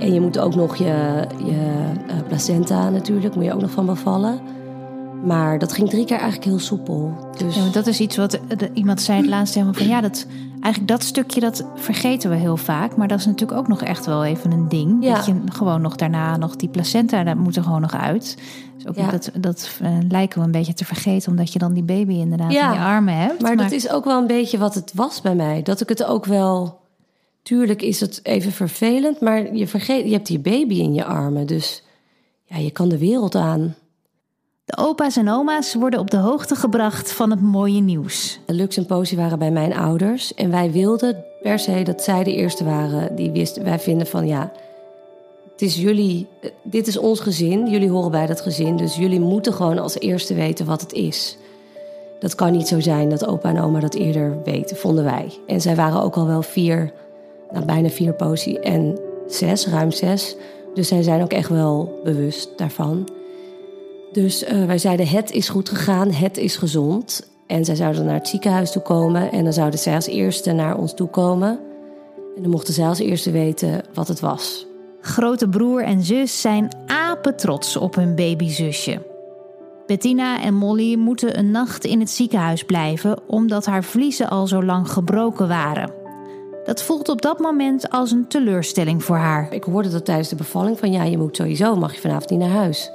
[0.00, 3.86] En je moet ook nog je, je uh, placenta natuurlijk, moet je ook nog van
[3.86, 4.40] bevallen.
[5.24, 7.14] Maar dat ging drie keer eigenlijk heel soepel.
[7.38, 7.54] Dus...
[7.54, 10.26] Ja, dat is iets wat de, iemand zei het laatst helemaal van ja, dat,
[10.60, 12.96] eigenlijk dat stukje dat vergeten we heel vaak.
[12.96, 15.04] Maar dat is natuurlijk ook nog echt wel even een ding.
[15.04, 15.14] Ja.
[15.14, 18.38] Dat je gewoon nog daarna nog die placenta, dat moet er gewoon nog uit.
[18.76, 19.10] Dus ook ja.
[19.10, 22.50] dat, dat uh, lijken we een beetje te vergeten, omdat je dan die baby inderdaad
[22.50, 23.42] in je armen hebt.
[23.42, 25.62] Maar, maar dat is ook wel een beetje wat het was bij mij.
[25.62, 26.78] Dat ik het ook wel
[27.42, 31.46] Tuurlijk is het even vervelend, maar je vergeet, je hebt die baby in je armen,
[31.46, 31.82] dus
[32.44, 33.74] ja, je kan de wereld aan.
[34.64, 38.40] De opa's en oma's worden op de hoogte gebracht van het mooie nieuws.
[38.46, 42.34] Lux en Posie waren bij mijn ouders en wij wilden per se dat zij de
[42.34, 43.64] eerste waren die wisten.
[43.64, 44.52] Wij vinden van ja,
[45.52, 46.26] het is jullie,
[46.62, 50.34] dit is ons gezin, jullie horen bij dat gezin, dus jullie moeten gewoon als eerste
[50.34, 51.36] weten wat het is.
[52.20, 55.32] Dat kan niet zo zijn dat opa en oma dat eerder weten, vonden wij.
[55.46, 56.92] En zij waren ook al wel vier
[57.52, 60.36] nou, bijna vier potie en zes, ruim zes.
[60.74, 63.08] Dus zij zijn ook echt wel bewust daarvan.
[64.12, 67.28] Dus uh, wij zeiden: het is goed gegaan, het is gezond.
[67.46, 70.76] En zij zouden naar het ziekenhuis toe komen en dan zouden zij als eerste naar
[70.76, 71.58] ons toe komen.
[72.36, 74.66] En dan mochten zij als eerste weten wat het was.
[75.00, 79.02] Grote broer en zus zijn apetrots op hun babyzusje.
[79.86, 84.62] Bettina en Molly moeten een nacht in het ziekenhuis blijven omdat haar vliezen al zo
[84.62, 85.99] lang gebroken waren.
[86.64, 89.52] Dat voelt op dat moment als een teleurstelling voor haar.
[89.52, 92.38] Ik hoorde dat tijdens de bevalling van ja, je moet sowieso, mag je vanavond niet
[92.38, 92.90] naar huis.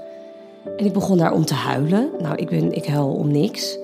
[0.78, 2.10] En ik begon daar om te huilen.
[2.20, 3.78] Nou, ik, ben, ik huil om niks.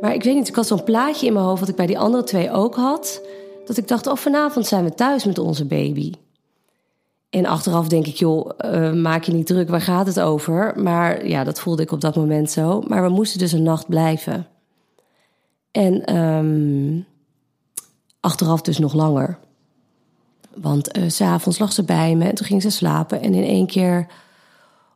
[0.00, 1.98] Maar ik weet niet, ik had zo'n plaatje in mijn hoofd wat ik bij die
[1.98, 3.22] andere twee ook had.
[3.64, 6.12] Dat ik dacht, oh vanavond zijn we thuis met onze baby.
[7.30, 10.72] En achteraf denk ik, joh, uh, maak je niet druk, waar gaat het over?
[10.76, 12.82] Maar ja, dat voelde ik op dat moment zo.
[12.88, 14.46] Maar we moesten dus een nacht blijven.
[15.70, 17.06] En um,
[18.20, 19.38] Achteraf dus nog langer.
[20.56, 23.22] Want uh, s'avonds lag ze bij me en toen ging ze slapen.
[23.22, 24.06] En in één keer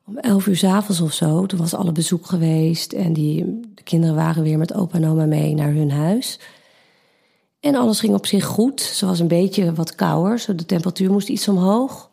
[0.06, 2.92] om elf uur s'avonds of zo, toen was alle bezoek geweest.
[2.92, 6.38] En die, de kinderen waren weer met opa en oma mee naar hun huis.
[7.60, 8.80] En alles ging op zich goed.
[8.80, 12.10] Ze was een beetje wat kouder, zo de temperatuur moest iets omhoog.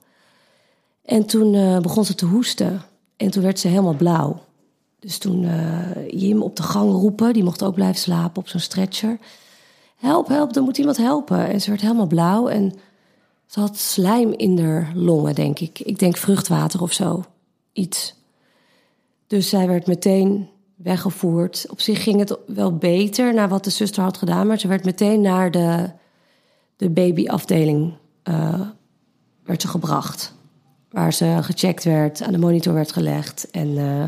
[1.06, 2.82] En toen uh, begon ze te hoesten.
[3.18, 4.42] En toen werd ze helemaal blauw.
[5.00, 8.60] Dus toen uh, Jim op de gang roepen, die mocht ook blijven slapen op zo'n
[8.60, 9.18] stretcher
[10.02, 11.48] help, help, er moet iemand helpen.
[11.48, 12.74] En ze werd helemaal blauw en
[13.46, 15.80] ze had slijm in haar longen, denk ik.
[15.80, 17.24] Ik denk vruchtwater of zo,
[17.74, 18.16] iets.
[19.28, 21.66] Dus zij werd meteen weggevoerd.
[21.70, 24.86] Op zich ging het wel beter naar wat de zuster had gedaan, maar ze werd
[24.86, 25.90] meteen naar de,
[26.76, 28.62] de babyafdeling uh,
[29.44, 30.34] werd ze gebracht.
[30.90, 33.52] Waar ze gecheckt werd, aan de monitor werd gelegd.
[33.52, 34.04] En uh,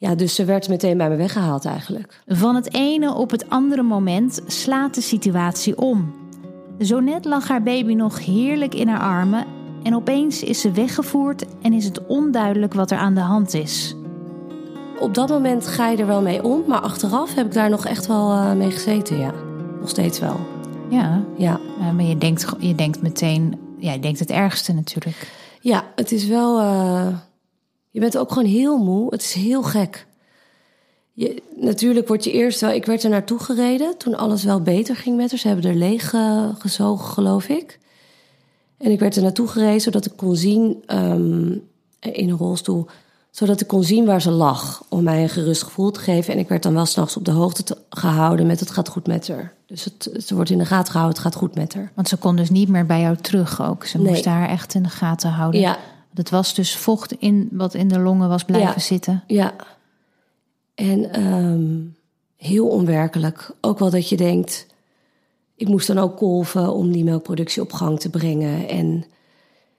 [0.00, 2.22] ja, dus ze werd meteen bij me weggehaald eigenlijk.
[2.26, 6.14] Van het ene op het andere moment slaat de situatie om.
[6.78, 9.44] Zo net lag haar baby nog heerlijk in haar armen
[9.82, 13.94] en opeens is ze weggevoerd en is het onduidelijk wat er aan de hand is.
[15.00, 17.86] Op dat moment ga je er wel mee om, maar achteraf heb ik daar nog
[17.86, 19.32] echt wel uh, mee gezeten, ja.
[19.80, 20.36] Nog steeds wel.
[20.88, 21.22] Ja,
[21.80, 25.30] Ja, maar je denkt, je denkt meteen, ja, je denkt het ergste natuurlijk.
[25.60, 26.58] ja het is wel.
[26.60, 27.06] eh,
[27.90, 29.10] je bent ook gewoon heel moe.
[29.10, 30.06] Het is heel gek.
[31.12, 32.70] Je, natuurlijk word je eerst wel.
[32.70, 35.38] Ik werd er naartoe gereden toen alles wel beter ging met haar.
[35.38, 37.78] Ze hebben er leeg eh, gezogen, geloof ik.
[38.78, 41.50] En ik werd er naartoe gereden zodat ik kon zien ehm,
[42.00, 42.86] in een rolstoel
[43.30, 44.82] zodat ik kon zien waar ze lag.
[44.88, 46.32] Om mij een gerust gevoel te geven.
[46.32, 49.06] En ik werd dan wel s'nachts op de hoogte te- gehouden met het gaat goed
[49.06, 49.54] met haar.
[49.66, 51.92] Dus het, ze wordt in de gaten gehouden, het gaat goed met haar.
[51.94, 53.84] Want ze kon dus niet meer bij jou terug ook.
[53.84, 54.12] Ze Nee.
[54.12, 55.60] moest haar echt in de gaten houden.
[55.60, 55.78] Ja,
[56.14, 58.78] Het was dus vocht in, wat in de longen was blijven Ja.
[58.78, 59.24] zitten.
[59.26, 59.54] ja.
[60.74, 61.76] En ehm,
[62.36, 63.50] heel onwerkelijk.
[63.60, 64.66] Ook wel dat je denkt...
[65.54, 68.68] Ik moest dan ook kolven om die melkproductie op gang te brengen.
[68.68, 69.04] En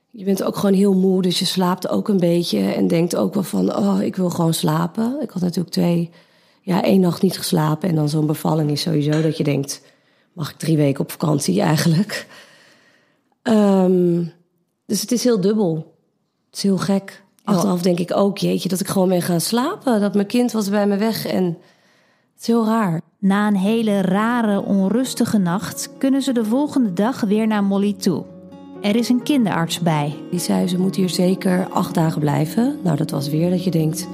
[0.10, 2.60] je bent ook gewoon heel moe, dus je slaapt ook een beetje.
[2.60, 5.18] En denkt ook wel van, oh, ik wil gewoon slapen.
[5.22, 6.10] Ik had natuurlijk twee,
[6.62, 7.90] ja, één nacht niet geslapen.
[7.90, 9.82] En dan zo'n bevalling is sowieso dat je denkt...
[10.34, 12.28] mag ik drie weken op vakantie eigenlijk?
[13.42, 14.24] Ehm,
[14.86, 15.91] dus het is heel dubbel.
[16.52, 17.24] Het is heel gek.
[17.44, 20.02] Achteraf denk ik ook, jeetje, dat ik gewoon ben gaan slapen.
[20.02, 23.02] Dat mijn kind was bij me weg en het is heel raar.
[23.20, 28.24] Na een hele rare, onrustige nacht kunnen ze de volgende dag weer naar Molly toe.
[28.82, 30.16] Er is een kinderarts bij.
[30.32, 32.78] Die zei, ze moet hier zeker acht dagen blijven.
[32.84, 34.08] Nou, dat was weer dat je denkt,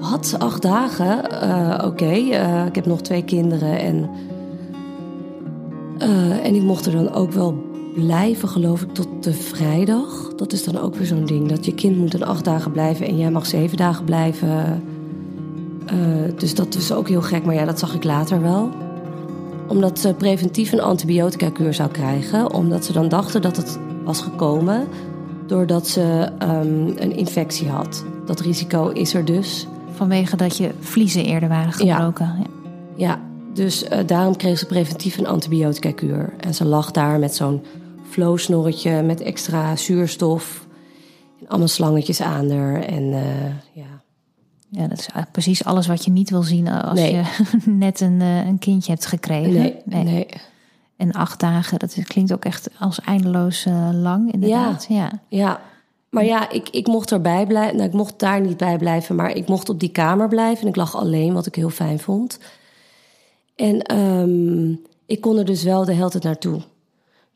[0.00, 1.30] wat, acht dagen?
[1.40, 4.10] Eh, Oké, eh, ik heb nog twee kinderen en...
[5.98, 7.64] eh, en ik mocht er dan ook wel
[7.96, 10.32] blijven, geloof ik, tot de vrijdag.
[10.36, 13.06] Dat is dan ook weer zo'n ding, dat je kind moet dan acht dagen blijven...
[13.06, 14.82] en jij mag zeven dagen blijven.
[15.86, 15.96] Eh,
[16.36, 18.70] dus dat is ook heel gek, maar ja, dat zag ik later wel.
[19.68, 22.52] Omdat ze preventief een antibiotica-kuur zou krijgen.
[22.52, 24.86] Omdat ze dan dachten dat het was gekomen
[25.46, 28.04] doordat ze ehm, een infectie had.
[28.24, 29.66] Dat risico is er dus.
[29.90, 32.34] Vanwege dat je vliezen eerder waren gebroken.
[32.38, 32.46] Ja.
[32.96, 33.20] Ja,
[33.52, 36.32] dus eh, daarom kreeg ze preventief een antibiotica-kuur.
[36.40, 37.62] En ze lag daar met zo'n
[38.16, 40.66] flow-snorretje met extra zuurstof.
[41.40, 42.82] En allemaal slangetjes aan haar.
[42.82, 44.02] En eh, ja,
[44.70, 47.14] Ja, dat is precies alles wat je niet wil zien als Nee.
[47.14, 47.22] je
[47.86, 49.52] net een, eh, een kindje hebt gekregen.
[49.84, 50.26] nee, nee.
[50.96, 54.86] En acht dagen, dat klinkt ook echt als eindeloos eh, lang inderdaad.
[54.88, 55.10] Ja.
[55.28, 55.60] Ja,
[56.10, 57.76] maar ja, ik, ik mocht erbij blijven.
[57.76, 60.62] Nou, ik mocht daar niet bij blijven, maar ik mocht op die kamer blijven.
[60.62, 62.38] En ik lag alleen, wat ik heel fijn vond.
[63.56, 64.70] En ehm,
[65.06, 66.60] ik kon er dus wel de hele tijd naartoe.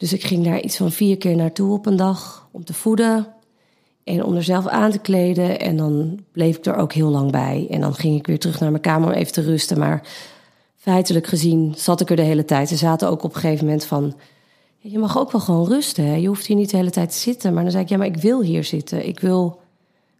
[0.01, 3.27] Dus ik ging daar iets van vier keer naartoe op een dag om te voeden.
[4.05, 5.61] En om er zelf aan te kleden.
[5.61, 7.67] En dan bleef ik er ook heel lang bij.
[7.71, 9.79] En dan ging ik weer terug naar mijn kamer om even te rusten.
[9.79, 10.09] Maar
[10.77, 12.69] feitelijk gezien zat ik er de hele tijd.
[12.69, 14.15] Ze zaten ook op een gegeven moment van...
[14.79, 16.05] Je mag ook wel gewoon rusten.
[16.05, 16.15] Hè?
[16.15, 17.55] Je hoeft hier niet de hele tijd te zitten.
[17.55, 19.07] Maar dan zei ik, ja, maar ik wil hier zitten.
[19.07, 19.61] Ik wil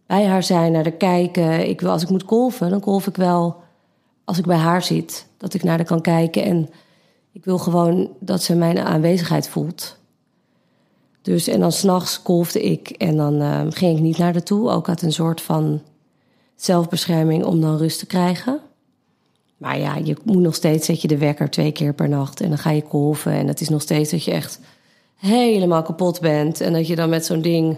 [0.05, 1.69] bij haar zijn, naar haar kijken.
[1.69, 3.55] Ik wil, als ik moet kolven, dan kolf ik wel
[4.25, 5.27] als ik bij haar zit.
[5.37, 6.43] Dat ik naar haar kan kijken.
[6.43, 6.69] En
[7.31, 9.99] ik wil gewoon dat ze mijn aanwezigheid voelt.
[11.21, 12.89] Dus, en dan s'nachts kolfde ik.
[12.89, 14.69] En dan eh, ging ik niet naar haar toe.
[14.69, 15.81] Ook uit een soort van
[16.55, 18.59] zelfbescherming om dan rust te krijgen.
[19.57, 22.41] Maar ja, je moet nog steeds zet je de wekker twee keer per nacht.
[22.41, 23.31] En dan ga je kolven.
[23.31, 24.59] En het is nog steeds dat je echt
[25.15, 26.61] helemaal kapot bent.
[26.61, 27.77] En dat je dan met zo'n ding,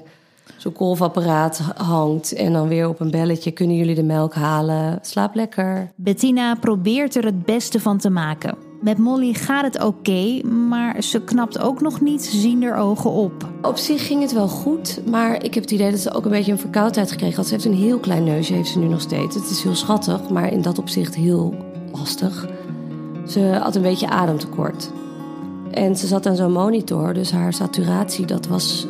[0.57, 2.33] zo'n kolfapparaat hangt.
[2.33, 3.51] En dan weer op een belletje.
[3.51, 4.99] Kunnen jullie de melk halen?
[5.01, 5.91] Slaap lekker.
[5.95, 8.72] Bettina probeert er het beste van te maken.
[8.83, 13.47] Met Molly gaat het oké, maar ze knapt ook nog niet, zien er ogen op.
[13.61, 15.01] Op zich ging het wel goed.
[15.05, 17.47] Maar ik heb het idee dat ze ook een beetje een verkoudheid gekregen had.
[17.47, 19.35] Ze heeft een heel klein neusje, heeft ze nu nog steeds.
[19.35, 21.55] Het is heel schattig, maar in dat opzicht heel
[21.91, 22.47] lastig.
[23.27, 24.91] Ze had een beetje ademtekort.
[25.71, 28.87] En ze zat aan zo'n monitor, dus haar saturatie dat was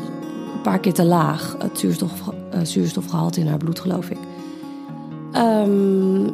[0.55, 1.55] een paar keer te laag.
[1.59, 1.85] Het
[2.49, 4.19] eh, zuurstofgehalte in haar bloed, geloof ik.
[5.31, 6.25] Ehm,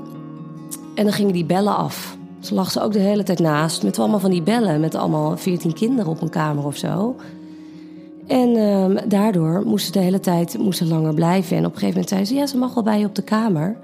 [0.96, 2.18] en dan gingen die bellen af.
[2.40, 4.80] Ze lag ze ook de hele tijd naast met allemaal van die bellen.
[4.80, 7.16] Met allemaal veertien kinderen op een kamer of zo.
[8.28, 11.58] En ehm, daardoor moest ze de hele tijd moest langer blijven.
[11.58, 13.22] En op een gegeven moment zei ze: Ja, ze mag wel bij je op de
[13.22, 13.78] kamer.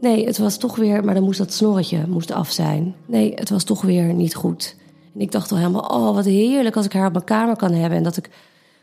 [0.00, 2.94] Nee, het was toch weer, maar dan moest dat snorretje moest af zijn.
[3.06, 4.76] Nee, het was toch weer niet goed.
[5.14, 7.72] En ik dacht al helemaal: Oh, wat heerlijk als ik haar op mijn kamer kan
[7.72, 7.98] hebben.
[7.98, 8.30] En dat ik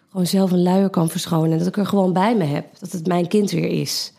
[0.10, 1.52] gewoon zelf een luier kan verschonen.
[1.52, 2.65] En dat ik er gewoon bij me heb.
[2.80, 4.13] Dat het mijn kind weer is.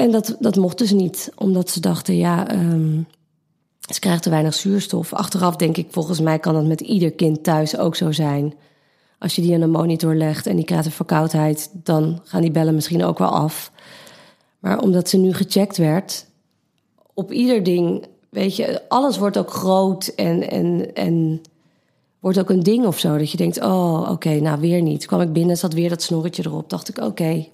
[0.00, 3.02] En dat, dat mochten ze niet, omdat ze dachten, ja, ehm,
[3.92, 5.12] ze krijgt te weinig zuurstof.
[5.12, 8.54] Achteraf denk ik, volgens mij kan dat met ieder kind thuis ook zo zijn.
[9.18, 12.50] Als je die aan een monitor legt en die krijgt een verkoudheid, dan gaan die
[12.50, 13.72] bellen misschien ook wel af.
[14.58, 16.26] Maar omdat ze nu gecheckt werd,
[17.14, 21.40] op ieder ding, weet je, alles wordt ook groot en, en, en
[22.20, 23.18] wordt ook een ding of zo.
[23.18, 25.06] Dat je denkt, oh, oké, nou weer niet.
[25.06, 26.70] Kwam ik binnen, zat weer dat snorretje erop.
[26.70, 27.46] Dacht ik, oké,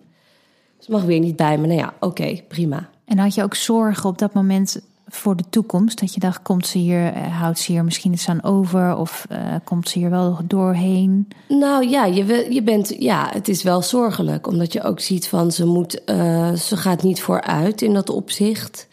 [0.86, 1.66] ze mag weer niet bij me.
[1.66, 2.88] Nou ja, oké, prima.
[3.04, 6.00] En had je ook zorgen op dat moment voor de toekomst?
[6.00, 8.96] Dat je dacht, komt ze hier, eh, houdt ze hier misschien iets aan over?
[8.96, 11.28] Of uh, komt ze hier wel doorheen?
[11.48, 14.46] Nou ja, je, je bent, ja, het is wel zorgelijk.
[14.46, 18.88] Omdat je ook ziet van, ze, moet, uh, ze gaat niet vooruit in dat opzicht.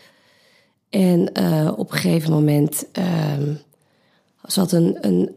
[0.90, 1.28] En
[1.78, 2.86] op een gegeven moment...
[3.00, 3.56] Uh,
[4.48, 5.36] ze had een, een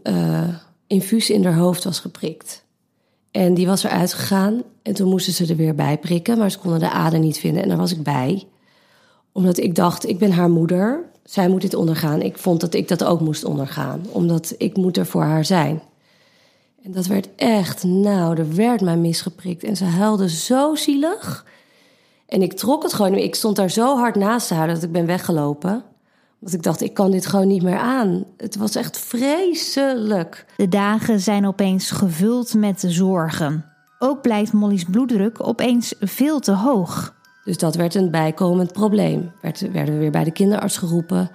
[0.86, 2.64] infuus in haar hoofd was geprikt.
[3.36, 4.62] En die was eruit gegaan.
[4.82, 6.38] En toen moesten ze er weer bij prikken.
[6.38, 7.62] Maar ze konden de ader niet vinden.
[7.62, 8.46] En daar was ik bij
[9.32, 11.04] omdat ik dacht, ik ben haar moeder.
[11.24, 12.22] Zij moet dit ondergaan.
[12.22, 14.00] Ik vond dat ik dat ook moest ondergaan.
[14.10, 15.82] Omdat ik moet er voor haar zijn.
[16.82, 19.64] En dat werd echt, nou, er werd mij misgeprikt.
[19.64, 21.46] En ze huilde zo zielig.
[22.26, 23.14] En ik trok het gewoon.
[23.14, 25.84] Ik stond daar zo hard naast haar dat ik ben weggelopen.
[26.38, 28.24] Want ik dacht, ik kan dit gewoon niet meer aan.
[28.36, 30.46] Het was echt vreselijk.
[30.56, 33.64] De dagen zijn opeens gevuld met zorgen.
[33.98, 37.14] Ook blijft Molly's bloeddruk opeens veel te hoog.
[37.44, 39.32] Dus dat werd een bijkomend probleem.
[39.40, 41.30] Werd, werden we weer bij de kinderarts geroepen.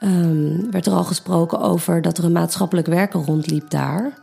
[0.00, 4.18] Um, werd er al gesproken over dat er een maatschappelijk werker rondliep daar.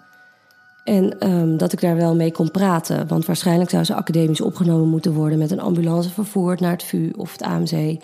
[0.83, 3.07] En um, dat ik daar wel mee kon praten.
[3.07, 7.11] Want waarschijnlijk zou ze academisch opgenomen moeten worden met een ambulance vervoerd naar het VU
[7.15, 8.03] of het AMC.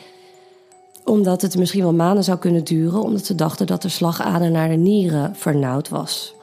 [1.04, 4.70] Omdat het misschien wel maanden zou kunnen duren, omdat ze dachten dat de slagader naar
[4.70, 6.34] de nieren vernauwd was.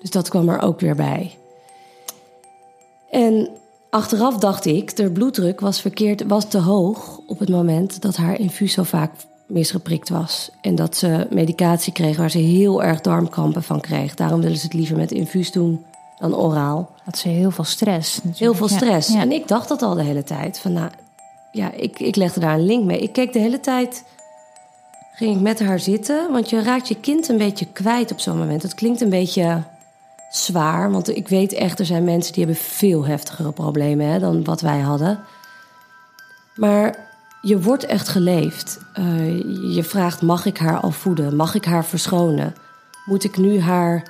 [0.00, 1.34] Dus dat kwam er ook weer bij.
[3.10, 3.50] En
[3.90, 8.38] Achteraf dacht ik, de bloeddruk was, verkeerd, was te hoog op het moment dat haar
[8.38, 9.10] infuus zo vaak
[9.46, 10.50] misgeprikt was.
[10.60, 14.14] En dat ze medicatie kreeg waar ze heel erg darmkrampen van kreeg.
[14.14, 15.84] Daarom willen ze het liever met infuus doen
[16.18, 16.90] dan oraal.
[17.04, 18.14] Had ze heel veel stress.
[18.14, 18.38] Natuurlijk.
[18.38, 19.14] Heel veel stress.
[19.14, 20.58] En ik dacht dat al de hele tijd.
[20.58, 20.90] Van, nou,
[21.52, 23.00] ja, ik, ik legde daar een link mee.
[23.00, 24.04] Ik keek de hele tijd,
[25.14, 26.32] ging ik met haar zitten.
[26.32, 28.62] Want je raakt je kind een beetje kwijt op zo'n moment.
[28.62, 29.62] Het klinkt een beetje
[30.30, 30.90] zwaar.
[30.90, 34.60] Want ik weet echt, er zijn mensen die hebben veel heftigere problemen hè, dan wat
[34.60, 35.18] wij hadden.
[36.54, 37.08] Maar
[37.42, 38.78] je wordt echt geleefd.
[38.98, 39.38] Uh,
[39.74, 41.36] je vraagt, mag ik haar al voeden?
[41.36, 42.54] Mag ik haar verschonen?
[43.04, 44.02] Moet ik nu haar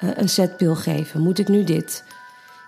[0.00, 1.20] uh, een zetpil geven?
[1.20, 2.04] Moet ik nu dit?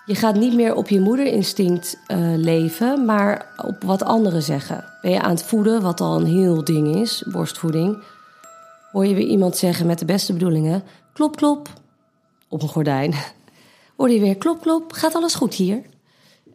[0.05, 4.83] Je gaat niet meer op je moederinstinct uh, leven, maar op wat anderen zeggen.
[5.01, 8.03] Ben je aan het voeden, wat al een heel ding is, borstvoeding...
[8.91, 10.83] hoor je weer iemand zeggen met de beste bedoelingen...
[11.13, 11.69] klop, klop,
[12.49, 13.13] op een gordijn.
[13.97, 15.81] Hoorde je weer klop, klop, gaat alles goed hier?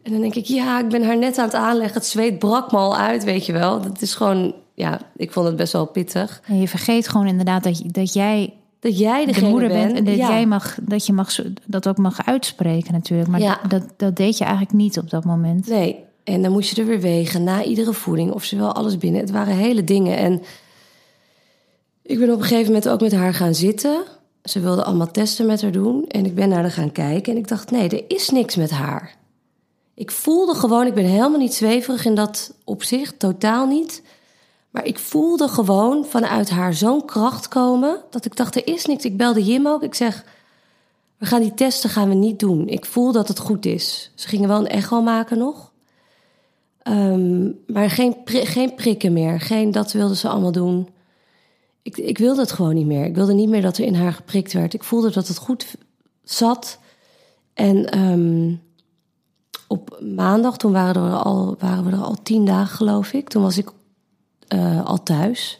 [0.03, 1.97] En dan denk ik, ja, ik ben haar net aan het aanleggen.
[1.97, 3.81] Het zweet brak me al uit, weet je wel.
[3.81, 6.41] Dat is gewoon, ja, ik vond het best wel pittig.
[6.45, 10.15] En je vergeet gewoon inderdaad dat, dat jij dat jij de moeder bent, en dat
[10.15, 13.29] jij mag dat je mag dat ook mag uitspreken natuurlijk.
[13.29, 13.59] Maar ja.
[13.67, 15.67] dat, dat deed je eigenlijk niet op dat moment.
[15.67, 18.97] Nee, en dan moest je er weer wegen na iedere voeding of ze wel alles
[18.97, 19.21] binnen.
[19.21, 20.41] Het waren hele dingen en
[22.03, 24.03] ik ben op een gegeven moment ook met haar gaan zitten
[24.43, 26.07] ze wilde allemaal testen met haar doen.
[26.07, 28.69] En ik ben naar haar gaan kijken en ik dacht, nee, er is niks met
[28.69, 29.15] haar.
[29.93, 34.03] Ik voelde gewoon, ik ben helemaal niet zweverig in dat opzicht, totaal niet.
[34.71, 39.05] Maar ik voelde gewoon vanuit haar zo'n kracht komen dat ik dacht, er is niks.
[39.05, 39.83] Ik belde Jim ook.
[39.83, 40.25] Ik zeg,
[41.17, 42.67] we gaan die testen gaan we niet doen.
[42.67, 44.11] Ik voel dat het goed is.
[44.15, 45.71] Ze gingen wel een echo maken nog.
[46.83, 49.39] Um, maar geen, geen prikken meer.
[49.39, 50.87] Geen dat wilden ze allemaal doen
[51.81, 53.05] ik, ik wilde het gewoon niet meer.
[53.05, 54.73] Ik wilde niet meer dat er in haar geprikt werd.
[54.73, 55.75] Ik voelde dat het goed
[56.23, 56.79] zat.
[57.53, 58.61] En um,
[59.67, 63.29] op maandag, toen waren, er al, waren we er al tien dagen, geloof ik.
[63.29, 63.69] Toen was ik
[64.53, 65.57] uh, al thuis.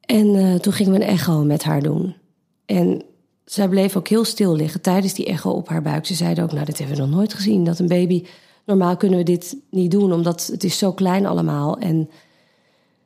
[0.00, 2.14] En uh, toen gingen we een echo met haar doen.
[2.66, 3.02] En
[3.44, 6.06] zij bleef ook heel stil liggen tijdens die echo op haar buik.
[6.06, 7.64] Ze zeiden ook, nou, dit hebben we nog nooit gezien.
[7.64, 8.24] Dat een baby,
[8.64, 11.78] normaal kunnen we dit niet doen, omdat het is zo klein allemaal.
[11.78, 12.10] En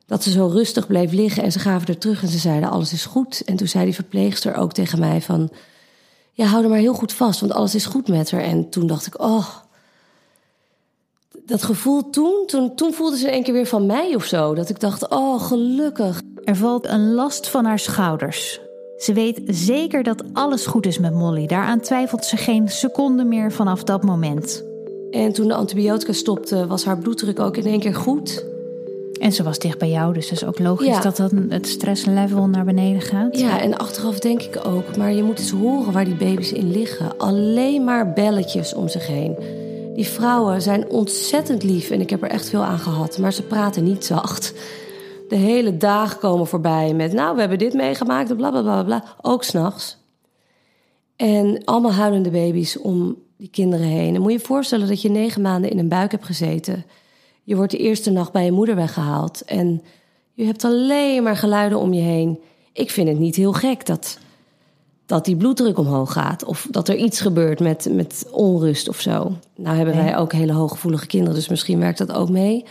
[0.05, 2.93] dat ze zo rustig bleef liggen en ze gaven er terug en ze zeiden alles
[2.93, 3.43] is goed.
[3.45, 5.49] En toen zei die verpleegster ook tegen mij van,
[6.33, 8.41] ja hou er maar heel goed vast, want alles is goed met haar.
[8.41, 9.47] En toen dacht ik, oh,
[11.51, 14.53] dat gevoel toen, toen, toen voelde ze een keer weer van mij of zo.
[14.55, 16.21] Dat ik dacht, oh gelukkig.
[16.43, 18.59] Er valt een last van haar schouders.
[18.97, 21.45] Ze weet zeker dat alles goed is met Molly.
[21.45, 24.63] Daaraan twijfelt ze geen seconde meer vanaf dat moment.
[25.11, 28.45] En toen de antibiotica stopte, was haar bloeddruk ook in één keer goed.
[29.19, 32.47] En ze was dicht bij jou, dus dat is ook logisch dat dan het stresslevel
[32.47, 33.39] naar beneden gaat.
[33.39, 36.71] Ja, en achteraf denk ik ook, maar je moet eens horen waar die baby's in
[36.71, 37.17] liggen.
[37.17, 39.35] Alleen maar belletjes om zich heen.
[39.93, 43.43] Die vrouwen zijn ontzettend lief en ik heb er echt veel aan gehad, maar ze
[43.43, 44.53] praten niet zacht.
[45.27, 49.03] De hele dagen komen voorbij met, nou, we hebben dit meegemaakt, bla bla bla bla,
[49.21, 49.97] ook s'nachts.
[51.15, 54.15] En allemaal huilende baby's om die kinderen heen.
[54.15, 56.85] En moet je je voorstellen dat je negen maanden in een buik hebt gezeten.
[57.43, 59.81] Je wordt de eerste nacht bij je moeder weggehaald en
[60.33, 62.39] je hebt alleen maar geluiden om je heen.
[62.73, 64.17] Ik vind het niet heel gek dat,
[65.11, 66.43] dat die bloeddruk omhoog gaat.
[66.43, 69.31] Of dat er iets gebeurt met, met onrust of zo.
[69.55, 72.65] Nou hebben wij ook hele hooggevoelige kinderen, dus misschien werkt dat ook mee.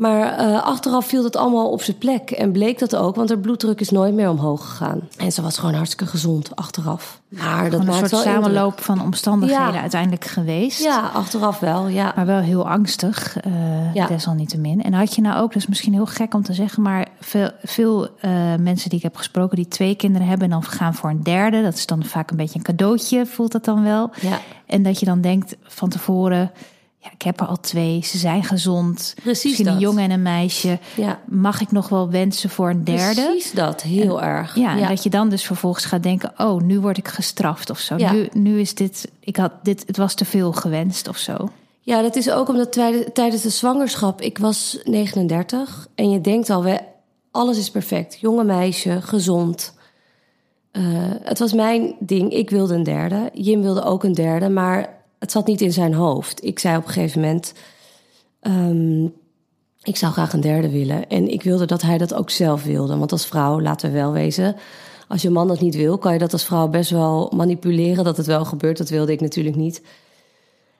[0.00, 2.30] Maar uh, achteraf viel dat allemaal op zijn plek.
[2.30, 5.00] En bleek dat ook, want haar bloeddruk is nooit meer omhoog gegaan.
[5.16, 7.20] En ze was gewoon hartstikke gezond achteraf.
[7.28, 8.84] Maar dat een soort samenloop indruk.
[8.84, 9.80] van omstandigheden ja.
[9.80, 10.82] uiteindelijk geweest.
[10.82, 12.12] Ja, achteraf wel, ja.
[12.16, 14.06] Maar wel heel angstig, uh, ja.
[14.06, 14.82] desalniettemin.
[14.82, 16.82] En had je nou ook, dat is misschien heel gek om te zeggen...
[16.82, 18.10] maar veel, veel uh,
[18.58, 20.44] mensen die ik heb gesproken die twee kinderen hebben...
[20.46, 21.62] en dan gaan voor een derde.
[21.62, 24.10] Dat is dan vaak een beetje een cadeautje, voelt dat dan wel.
[24.20, 24.38] Ja.
[24.66, 26.50] En dat je dan denkt van tevoren
[27.02, 29.14] ja, ik heb er al twee, ze zijn gezond.
[29.22, 29.74] Precies Misschien dat.
[29.74, 30.78] een jongen en een meisje.
[30.96, 31.20] Ja.
[31.26, 33.22] Mag ik nog wel wensen voor een derde?
[33.22, 34.56] Precies dat, heel en, erg.
[34.56, 36.32] Ja, en dat je dan dus vervolgens gaat denken...
[36.36, 37.96] oh, nu word ik gestraft of zo.
[37.96, 38.12] Ja.
[38.12, 41.48] Nu, nu is dit, ik had dit, het was te veel gewenst of zo.
[41.80, 42.72] Ja, dat is ook omdat
[43.12, 44.20] tijdens de zwangerschap...
[44.20, 46.78] ik was 39 en je denkt al,
[47.30, 48.18] alles is perfect.
[48.18, 49.74] Jonge meisje, gezond.
[50.72, 50.84] Uh,
[51.22, 53.30] het was mijn ding, ik wilde een derde.
[53.32, 56.44] Jim wilde ook een derde, maar het zat niet in zijn hoofd.
[56.44, 57.52] Ik zei op een gegeven moment:
[58.40, 59.12] um,
[59.82, 61.08] Ik zou graag een derde willen.
[61.08, 62.96] En ik wilde dat hij dat ook zelf wilde.
[62.96, 64.56] Want als vrouw, laten we wel wezen.
[65.08, 68.16] Als je man dat niet wil, kan je dat als vrouw best wel manipuleren dat
[68.16, 68.78] het wel gebeurt.
[68.78, 69.82] Dat wilde ik natuurlijk niet.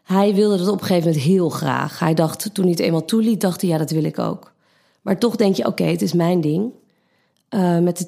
[0.03, 1.99] Hij wilde dat op een gegeven moment heel graag.
[1.99, 4.53] Hij dacht, toen hij het eenmaal toeliet, dacht hij, ja, dat wil ik ook.
[5.03, 6.72] Maar toch denk je, oké, het is mijn ding.
[7.51, 8.07] Uh, met, de,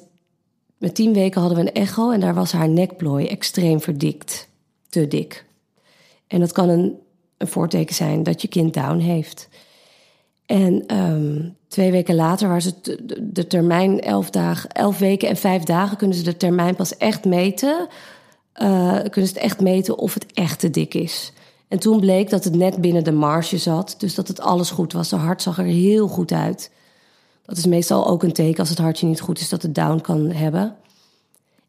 [0.77, 4.47] met tien weken hadden we een echo en daar was haar nekplooi extreem verdikt.
[4.89, 5.45] Te dik.
[6.27, 6.97] En dat kan een,
[7.37, 9.49] voorteken zijn dat je kind down heeft.
[10.45, 15.37] En um, twee weken later was het de, de, termijn elf dagen, elf weken en
[15.37, 17.87] vijf dagen kunnen ze de termijn pas echt meten.
[18.61, 21.33] Uh, kunnen ze het echt meten of het echt te dik is.
[21.67, 24.93] En toen bleek dat het net binnen de marge zat, dus dat het alles goed
[24.93, 25.09] was.
[25.09, 26.71] De hart zag er heel goed uit.
[27.45, 30.01] Dat is meestal ook een teken als het hartje niet goed is dat het down
[30.01, 30.75] kan hebben.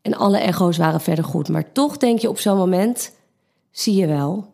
[0.03, 1.49] En alle echo's waren verder goed.
[1.49, 3.13] Maar toch denk je op zo'n moment,
[3.75, 4.53] zie je wel,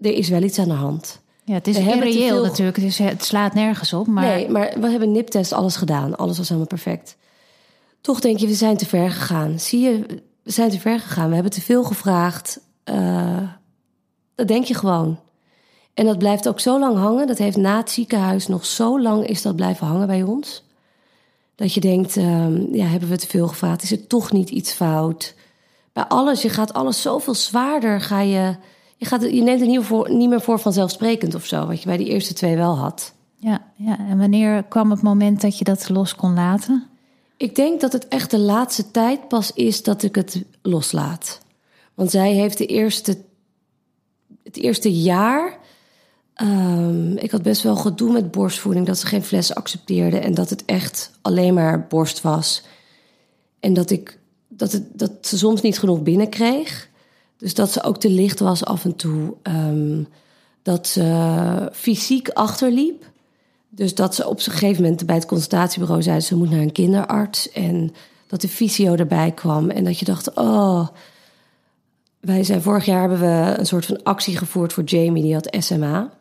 [0.00, 1.20] er is wel iets aan de hand.
[1.44, 2.76] Ja, het is irreëel veel- natuurlijk.
[2.76, 4.06] Het, is, het slaat nergens op.
[4.06, 6.16] Maar Nee, maar we hebben niptest, alles gedaan.
[6.16, 7.16] Alles was helemaal perfect.
[8.00, 9.58] Toch denk je, we zijn te ver gegaan.
[9.60, 10.04] Zie je,
[10.42, 11.28] we zijn te ver gegaan.
[11.28, 12.60] We hebben te veel gevraagd.
[12.84, 13.48] Eh,
[14.34, 15.18] dat denk je gewoon.
[15.94, 17.26] En dat blijft ook zo lang hangen.
[17.26, 20.64] Dat heeft na het ziekenhuis nog zo lang is dat blijven hangen bij ons.
[21.54, 23.82] Dat je denkt, ehm, ja, hebben we te veel gevraagd?
[23.82, 25.34] Is er toch niet iets fout?
[25.92, 28.00] Bij alles, je gaat alles zoveel zwaarder.
[28.00, 28.56] Ga je,
[28.96, 31.66] je, gaat, je neemt het niet meer, voor, niet meer voor vanzelfsprekend of zo.
[31.66, 33.14] Wat je bij die eerste twee wel had.
[33.36, 36.86] ja, ja, en wanneer kwam het moment dat je dat los kon laten?
[37.36, 41.40] Ik denk dat het echt de laatste tijd pas is dat ik het loslaat.
[41.94, 43.18] Want zij heeft de eerste,
[44.42, 45.58] het eerste jaar.
[46.34, 50.50] ehm, ik had best wel gedoe met borstvoeding, dat ze geen fles accepteerde en dat
[50.50, 52.62] het echt alleen maar borst was.
[53.60, 54.18] En dat, ik,
[54.62, 56.88] dat, het, dat ze soms niet genoeg binnenkreeg.
[57.36, 59.34] Dus dat ze ook te licht was af en toe.
[59.42, 60.02] Ehm,
[60.62, 63.10] dat ze fysiek achterliep.
[63.68, 66.20] Dus dat ze op een gegeven moment bij het consultatiebureau zei...
[66.20, 67.50] ze moet naar een kinderarts.
[67.50, 67.94] En
[68.26, 69.70] dat de fysio erbij kwam.
[69.70, 70.88] En dat je dacht, oh...
[72.20, 75.22] Wij zijn vorig jaar hebben we een soort van actie gevoerd voor Jamie.
[75.22, 76.12] Die had SMA.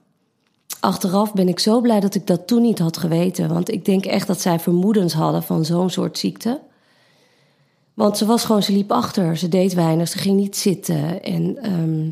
[0.79, 3.53] Achteraf ben ik zo blij dat ik dat toen niet had geweten.
[3.53, 6.59] Want ik denk echt dat zij vermoedens hadden van zo'n soort ziekte.
[8.01, 9.37] Want ze was gewoon, ze liep achter.
[9.37, 11.23] Ze deed weinig, ze ging niet zitten.
[11.23, 12.09] En ehm,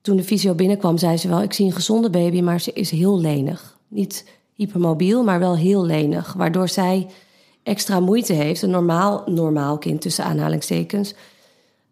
[0.00, 1.42] toen de fysio binnenkwam, zei ze wel...
[1.42, 3.78] ik zie een gezonde baby, maar ze is heel lenig.
[3.88, 4.24] Niet
[4.54, 6.32] hypermobiel, maar wel heel lenig.
[6.32, 7.06] Waardoor zij
[7.62, 8.62] extra moeite heeft.
[8.62, 11.14] Een normaal, normaal kind, tussen aanhalingstekens...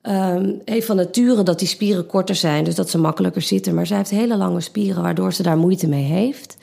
[0.00, 2.64] ehm, heeft van nature dat die spieren korter zijn...
[2.64, 3.74] dus dat ze makkelijker zitten.
[3.74, 6.56] Maar zij heeft hele lange spieren, waardoor ze daar moeite mee heeft.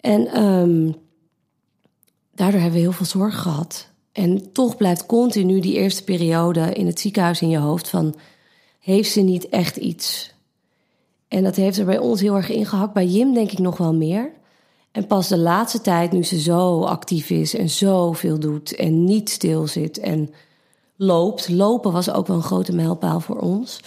[0.00, 0.92] En ehm,
[2.34, 3.94] daardoor hebben we heel veel zorg gehad.
[4.16, 8.14] En toch blijft continu die eerste periode in het ziekenhuis in je hoofd van...
[8.80, 10.34] heeft ze niet echt iets?
[11.28, 12.92] En dat heeft er bij ons heel erg ingehakt.
[12.92, 14.32] Bij Jim denk ik nog wel meer.
[14.92, 18.74] En pas de laatste tijd, nu ze zo actief is en zoveel doet...
[18.74, 20.30] en niet stil zit en
[20.96, 21.48] loopt.
[21.48, 23.80] Lopen was ook wel een grote mijlpaal voor ons.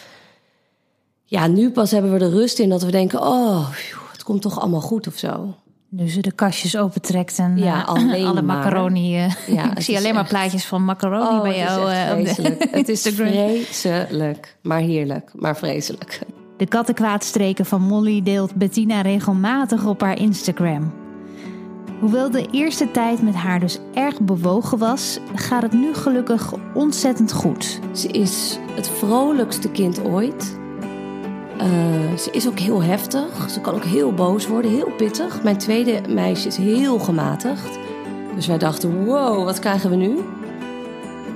[1.24, 3.22] Ja, nu pas hebben we de rust in dat we denken...
[3.22, 3.70] oh,
[4.12, 5.56] het komt toch allemaal goed of zo.
[5.92, 8.56] Nu ze de kastjes opentrekt en Ja, eh, alleen alle maar.
[8.58, 9.18] macaroni.
[9.18, 11.92] eh, Ja, ik zie alleen maar plaatjes van macaroni Oh, bij het is jou.
[11.92, 12.68] eh, vreselijk.
[12.72, 16.20] Het is vreselijk, maar heerlijk, maar vreselijk.
[16.58, 20.94] De kattenkwaadstreken van Molly deelt Bettina regelmatig op haar Instagram.
[22.00, 27.32] Hoewel de eerste tijd met haar dus erg bewogen was, gaat het nu gelukkig ontzettend
[27.32, 27.80] goed.
[27.94, 30.58] Ze is het vrolijkste kind ooit.
[31.62, 33.50] Uh, ze is ook heel heftig.
[33.50, 35.44] Ze kan ook heel boos worden, heel pittig.
[35.44, 37.80] Mijn tweede meisje is heel gematigd.
[38.36, 40.20] Dus wij dachten, wow, wat krijgen we nu?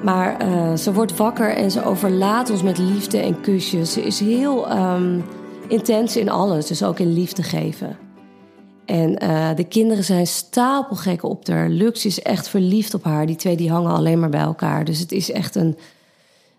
[0.04, 3.94] Maar uh, ze wordt wakker en ze overlaat ons met liefde en kusjes.
[3.94, 5.24] Ze is heel um,
[5.68, 7.98] intens in alles, dus ook in liefde geven.
[8.86, 11.70] En uh, de kinderen zijn stapelgek op haar.
[11.70, 13.26] Lux is echt verliefd op haar.
[13.26, 14.86] Die twee die hangen alleen maar bij elkaar.
[14.86, 15.78] Dus het is echt een...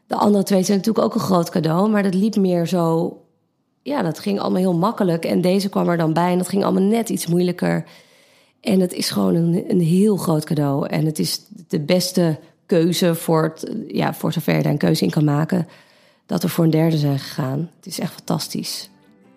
[0.06, 1.90] De andere twee zijn natuurlijk ook een groot cadeau.
[1.90, 3.16] Maar dat liep meer zo...
[3.84, 5.24] Ja, dat ging allemaal heel makkelijk.
[5.24, 7.84] En deze kwam er dan bij en dat ging allemaal net iets moeilijker.
[8.60, 10.88] En het is gewoon een, een heel groot cadeau.
[10.88, 13.54] En het is de beste keuze voor,
[13.88, 15.68] ja, voor zover je daar een keuze in kan maken.
[16.26, 17.70] Dat we voor een derde zijn gegaan.
[17.76, 18.90] Het is echt fantastisch.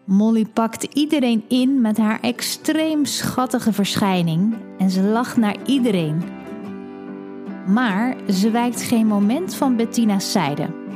[0.04, 6.24] Molly pakt iedereen in met haar extreem schattige verschijning en ze lacht naar iedereen.
[7.68, 10.87] Maar ze wijkt geen moment van Bettina's zijde.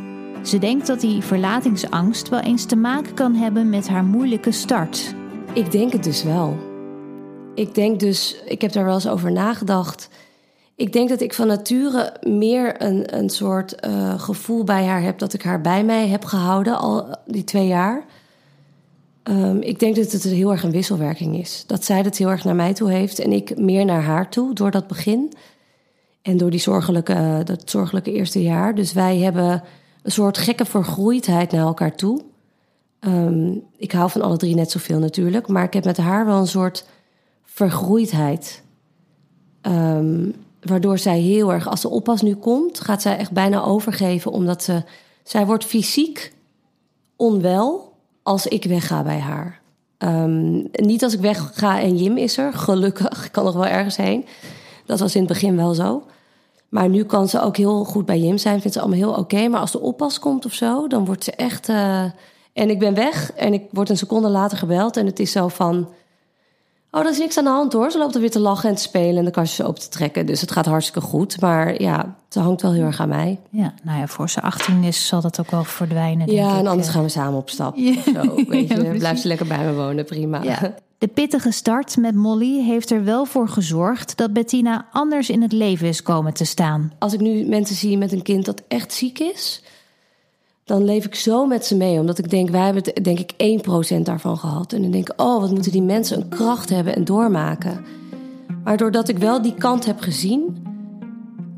[0.43, 5.15] Ze denkt dat die verlatingsangst wel eens te maken kan hebben met haar moeilijke start.
[5.53, 6.57] Ik denk het dus wel.
[7.55, 10.09] Ik denk dus, ik heb daar wel eens over nagedacht.
[10.75, 15.17] Ik denk dat ik van nature meer een, een soort uh, gevoel bij haar heb
[15.17, 18.05] dat ik haar bij mij heb gehouden al die twee jaar.
[19.23, 21.63] Um, ik denk dat het heel erg een wisselwerking is.
[21.67, 24.53] Dat zij het heel erg naar mij toe heeft en ik meer naar haar toe
[24.53, 25.33] door dat begin.
[26.21, 28.75] En door die zorgelijke, uh, dat zorgelijke eerste jaar.
[28.75, 29.63] Dus wij hebben
[30.02, 32.22] een soort gekke vergroeidheid naar elkaar toe.
[32.99, 35.47] Um, ik hou van alle drie net zoveel natuurlijk.
[35.47, 36.86] Maar ik heb met haar wel een soort
[37.43, 38.64] vergroeidheid.
[39.62, 44.32] Um, waardoor zij heel erg, als de oppas nu komt, gaat zij echt bijna overgeven.
[44.32, 44.84] Omdat ze,
[45.24, 46.34] zij wordt fysiek
[47.16, 47.93] onwel
[48.24, 49.62] als ik wegga bij haar.
[49.97, 53.26] Um, niet als ik wegga en Jim is er, gelukkig.
[53.26, 54.26] Ik kan nog wel ergens heen.
[54.86, 56.04] Dat was in het begin wel zo.
[56.72, 58.59] Maar nu kan ze ook heel goed bij Jim zijn.
[58.59, 59.19] Vindt ze allemaal heel oké.
[59.19, 59.47] Okay.
[59.47, 61.69] Maar als de oppas komt of zo, dan wordt ze echt...
[61.69, 62.03] Uh...
[62.53, 64.97] En ik ben weg en ik word een seconde later gebeld.
[64.97, 65.89] En het is zo van...
[66.91, 67.91] Oh, er is niks aan de hand hoor.
[67.91, 70.26] Ze loopt er weer te lachen en te spelen en de kastjes open te trekken.
[70.26, 71.41] Dus het gaat hartstikke goed.
[71.41, 73.39] Maar ja, ze hangt wel heel erg aan mij.
[73.49, 76.32] Ja, nou ja, voor ze 18 is, zal dat ook wel verdwijnen.
[76.32, 77.76] Ja, en anders gaan we samen op stap.
[77.82, 77.93] Ja.
[78.13, 80.43] Zo, weet je, ja, blijf ze lekker bij me wonen, prima.
[80.43, 80.74] Ja.
[81.02, 85.52] De pittige start met Molly heeft er wel voor gezorgd dat Bettina anders in het
[85.52, 86.91] leven is komen te staan.
[86.99, 89.64] Als ik nu mensen zie met een kind dat echt ziek is,
[90.64, 91.99] dan leef ik zo met ze mee.
[91.99, 93.62] Omdat ik denk, wij hebben het, denk ik
[93.97, 94.74] 1% daarvan gehad.
[94.74, 97.86] En dan denk ik, oh, wat moeten die mensen een kracht hebben en doormaken.
[98.64, 100.66] Maar doordat ik wel die kant heb gezien,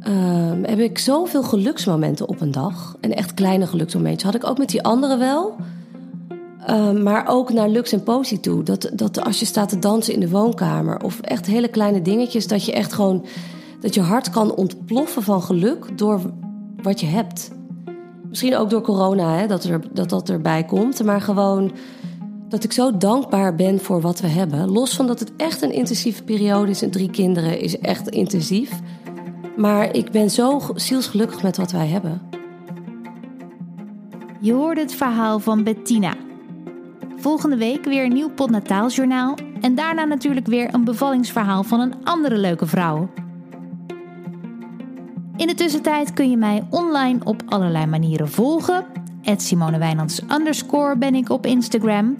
[0.07, 2.97] uh, heb ik zoveel geluksmomenten op een dag.
[3.01, 4.23] En echt kleine geluksmomentjes.
[4.23, 5.55] Had ik ook met die anderen wel.
[6.69, 8.63] Uh, maar ook naar Lux en Posi toe.
[8.63, 11.03] Dat, dat als je staat te dansen in de woonkamer.
[11.03, 12.47] Of echt hele kleine dingetjes.
[12.47, 13.25] Dat je echt gewoon.
[13.79, 16.21] Dat je hart kan ontploffen van geluk door
[16.81, 17.51] wat je hebt.
[18.29, 21.03] Misschien ook door corona, hè, dat, er, dat dat erbij komt.
[21.03, 21.71] Maar gewoon
[22.49, 24.71] dat ik zo dankbaar ben voor wat we hebben.
[24.71, 26.81] Los van dat het echt een intensieve periode is.
[26.81, 28.79] En drie kinderen is echt intensief.
[29.57, 32.21] Maar ik ben zo zielsgelukkig met wat wij hebben.
[34.39, 36.13] Je hoorde het verhaal van Bettina.
[37.23, 39.37] Volgende week weer een nieuw potnataaljournaal.
[39.61, 43.09] En daarna natuurlijk weer een bevallingsverhaal van een andere leuke vrouw.
[45.35, 48.85] In de tussentijd kun je mij online op allerlei manieren volgen.
[49.37, 49.95] Simone
[50.31, 52.17] underscore ben ik op Instagram.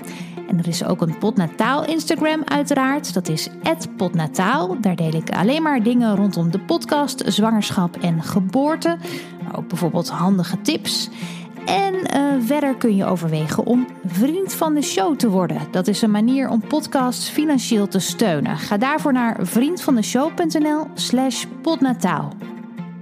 [0.47, 3.13] En er is ook een potnataal Instagram uiteraard.
[3.13, 3.49] Dat is
[3.97, 4.81] potnataal.
[4.81, 8.97] Daar deel ik alleen maar dingen rondom de podcast, zwangerschap en geboorte.
[9.43, 11.09] Maar ook bijvoorbeeld handige tips.
[11.65, 15.57] En uh, verder kun je overwegen om vriend van de show te worden.
[15.71, 18.57] Dat is een manier om podcasts financieel te steunen.
[18.57, 22.33] Ga daarvoor naar vriendvandeshow.nl slash podnataal.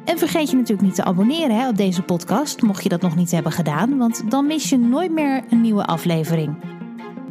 [0.05, 3.15] En vergeet je natuurlijk niet te abonneren hè, op deze podcast, mocht je dat nog
[3.15, 6.55] niet hebben gedaan, want dan mis je nooit meer een nieuwe aflevering.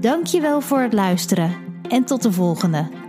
[0.00, 1.54] Dankjewel voor het luisteren
[1.88, 2.99] en tot de volgende.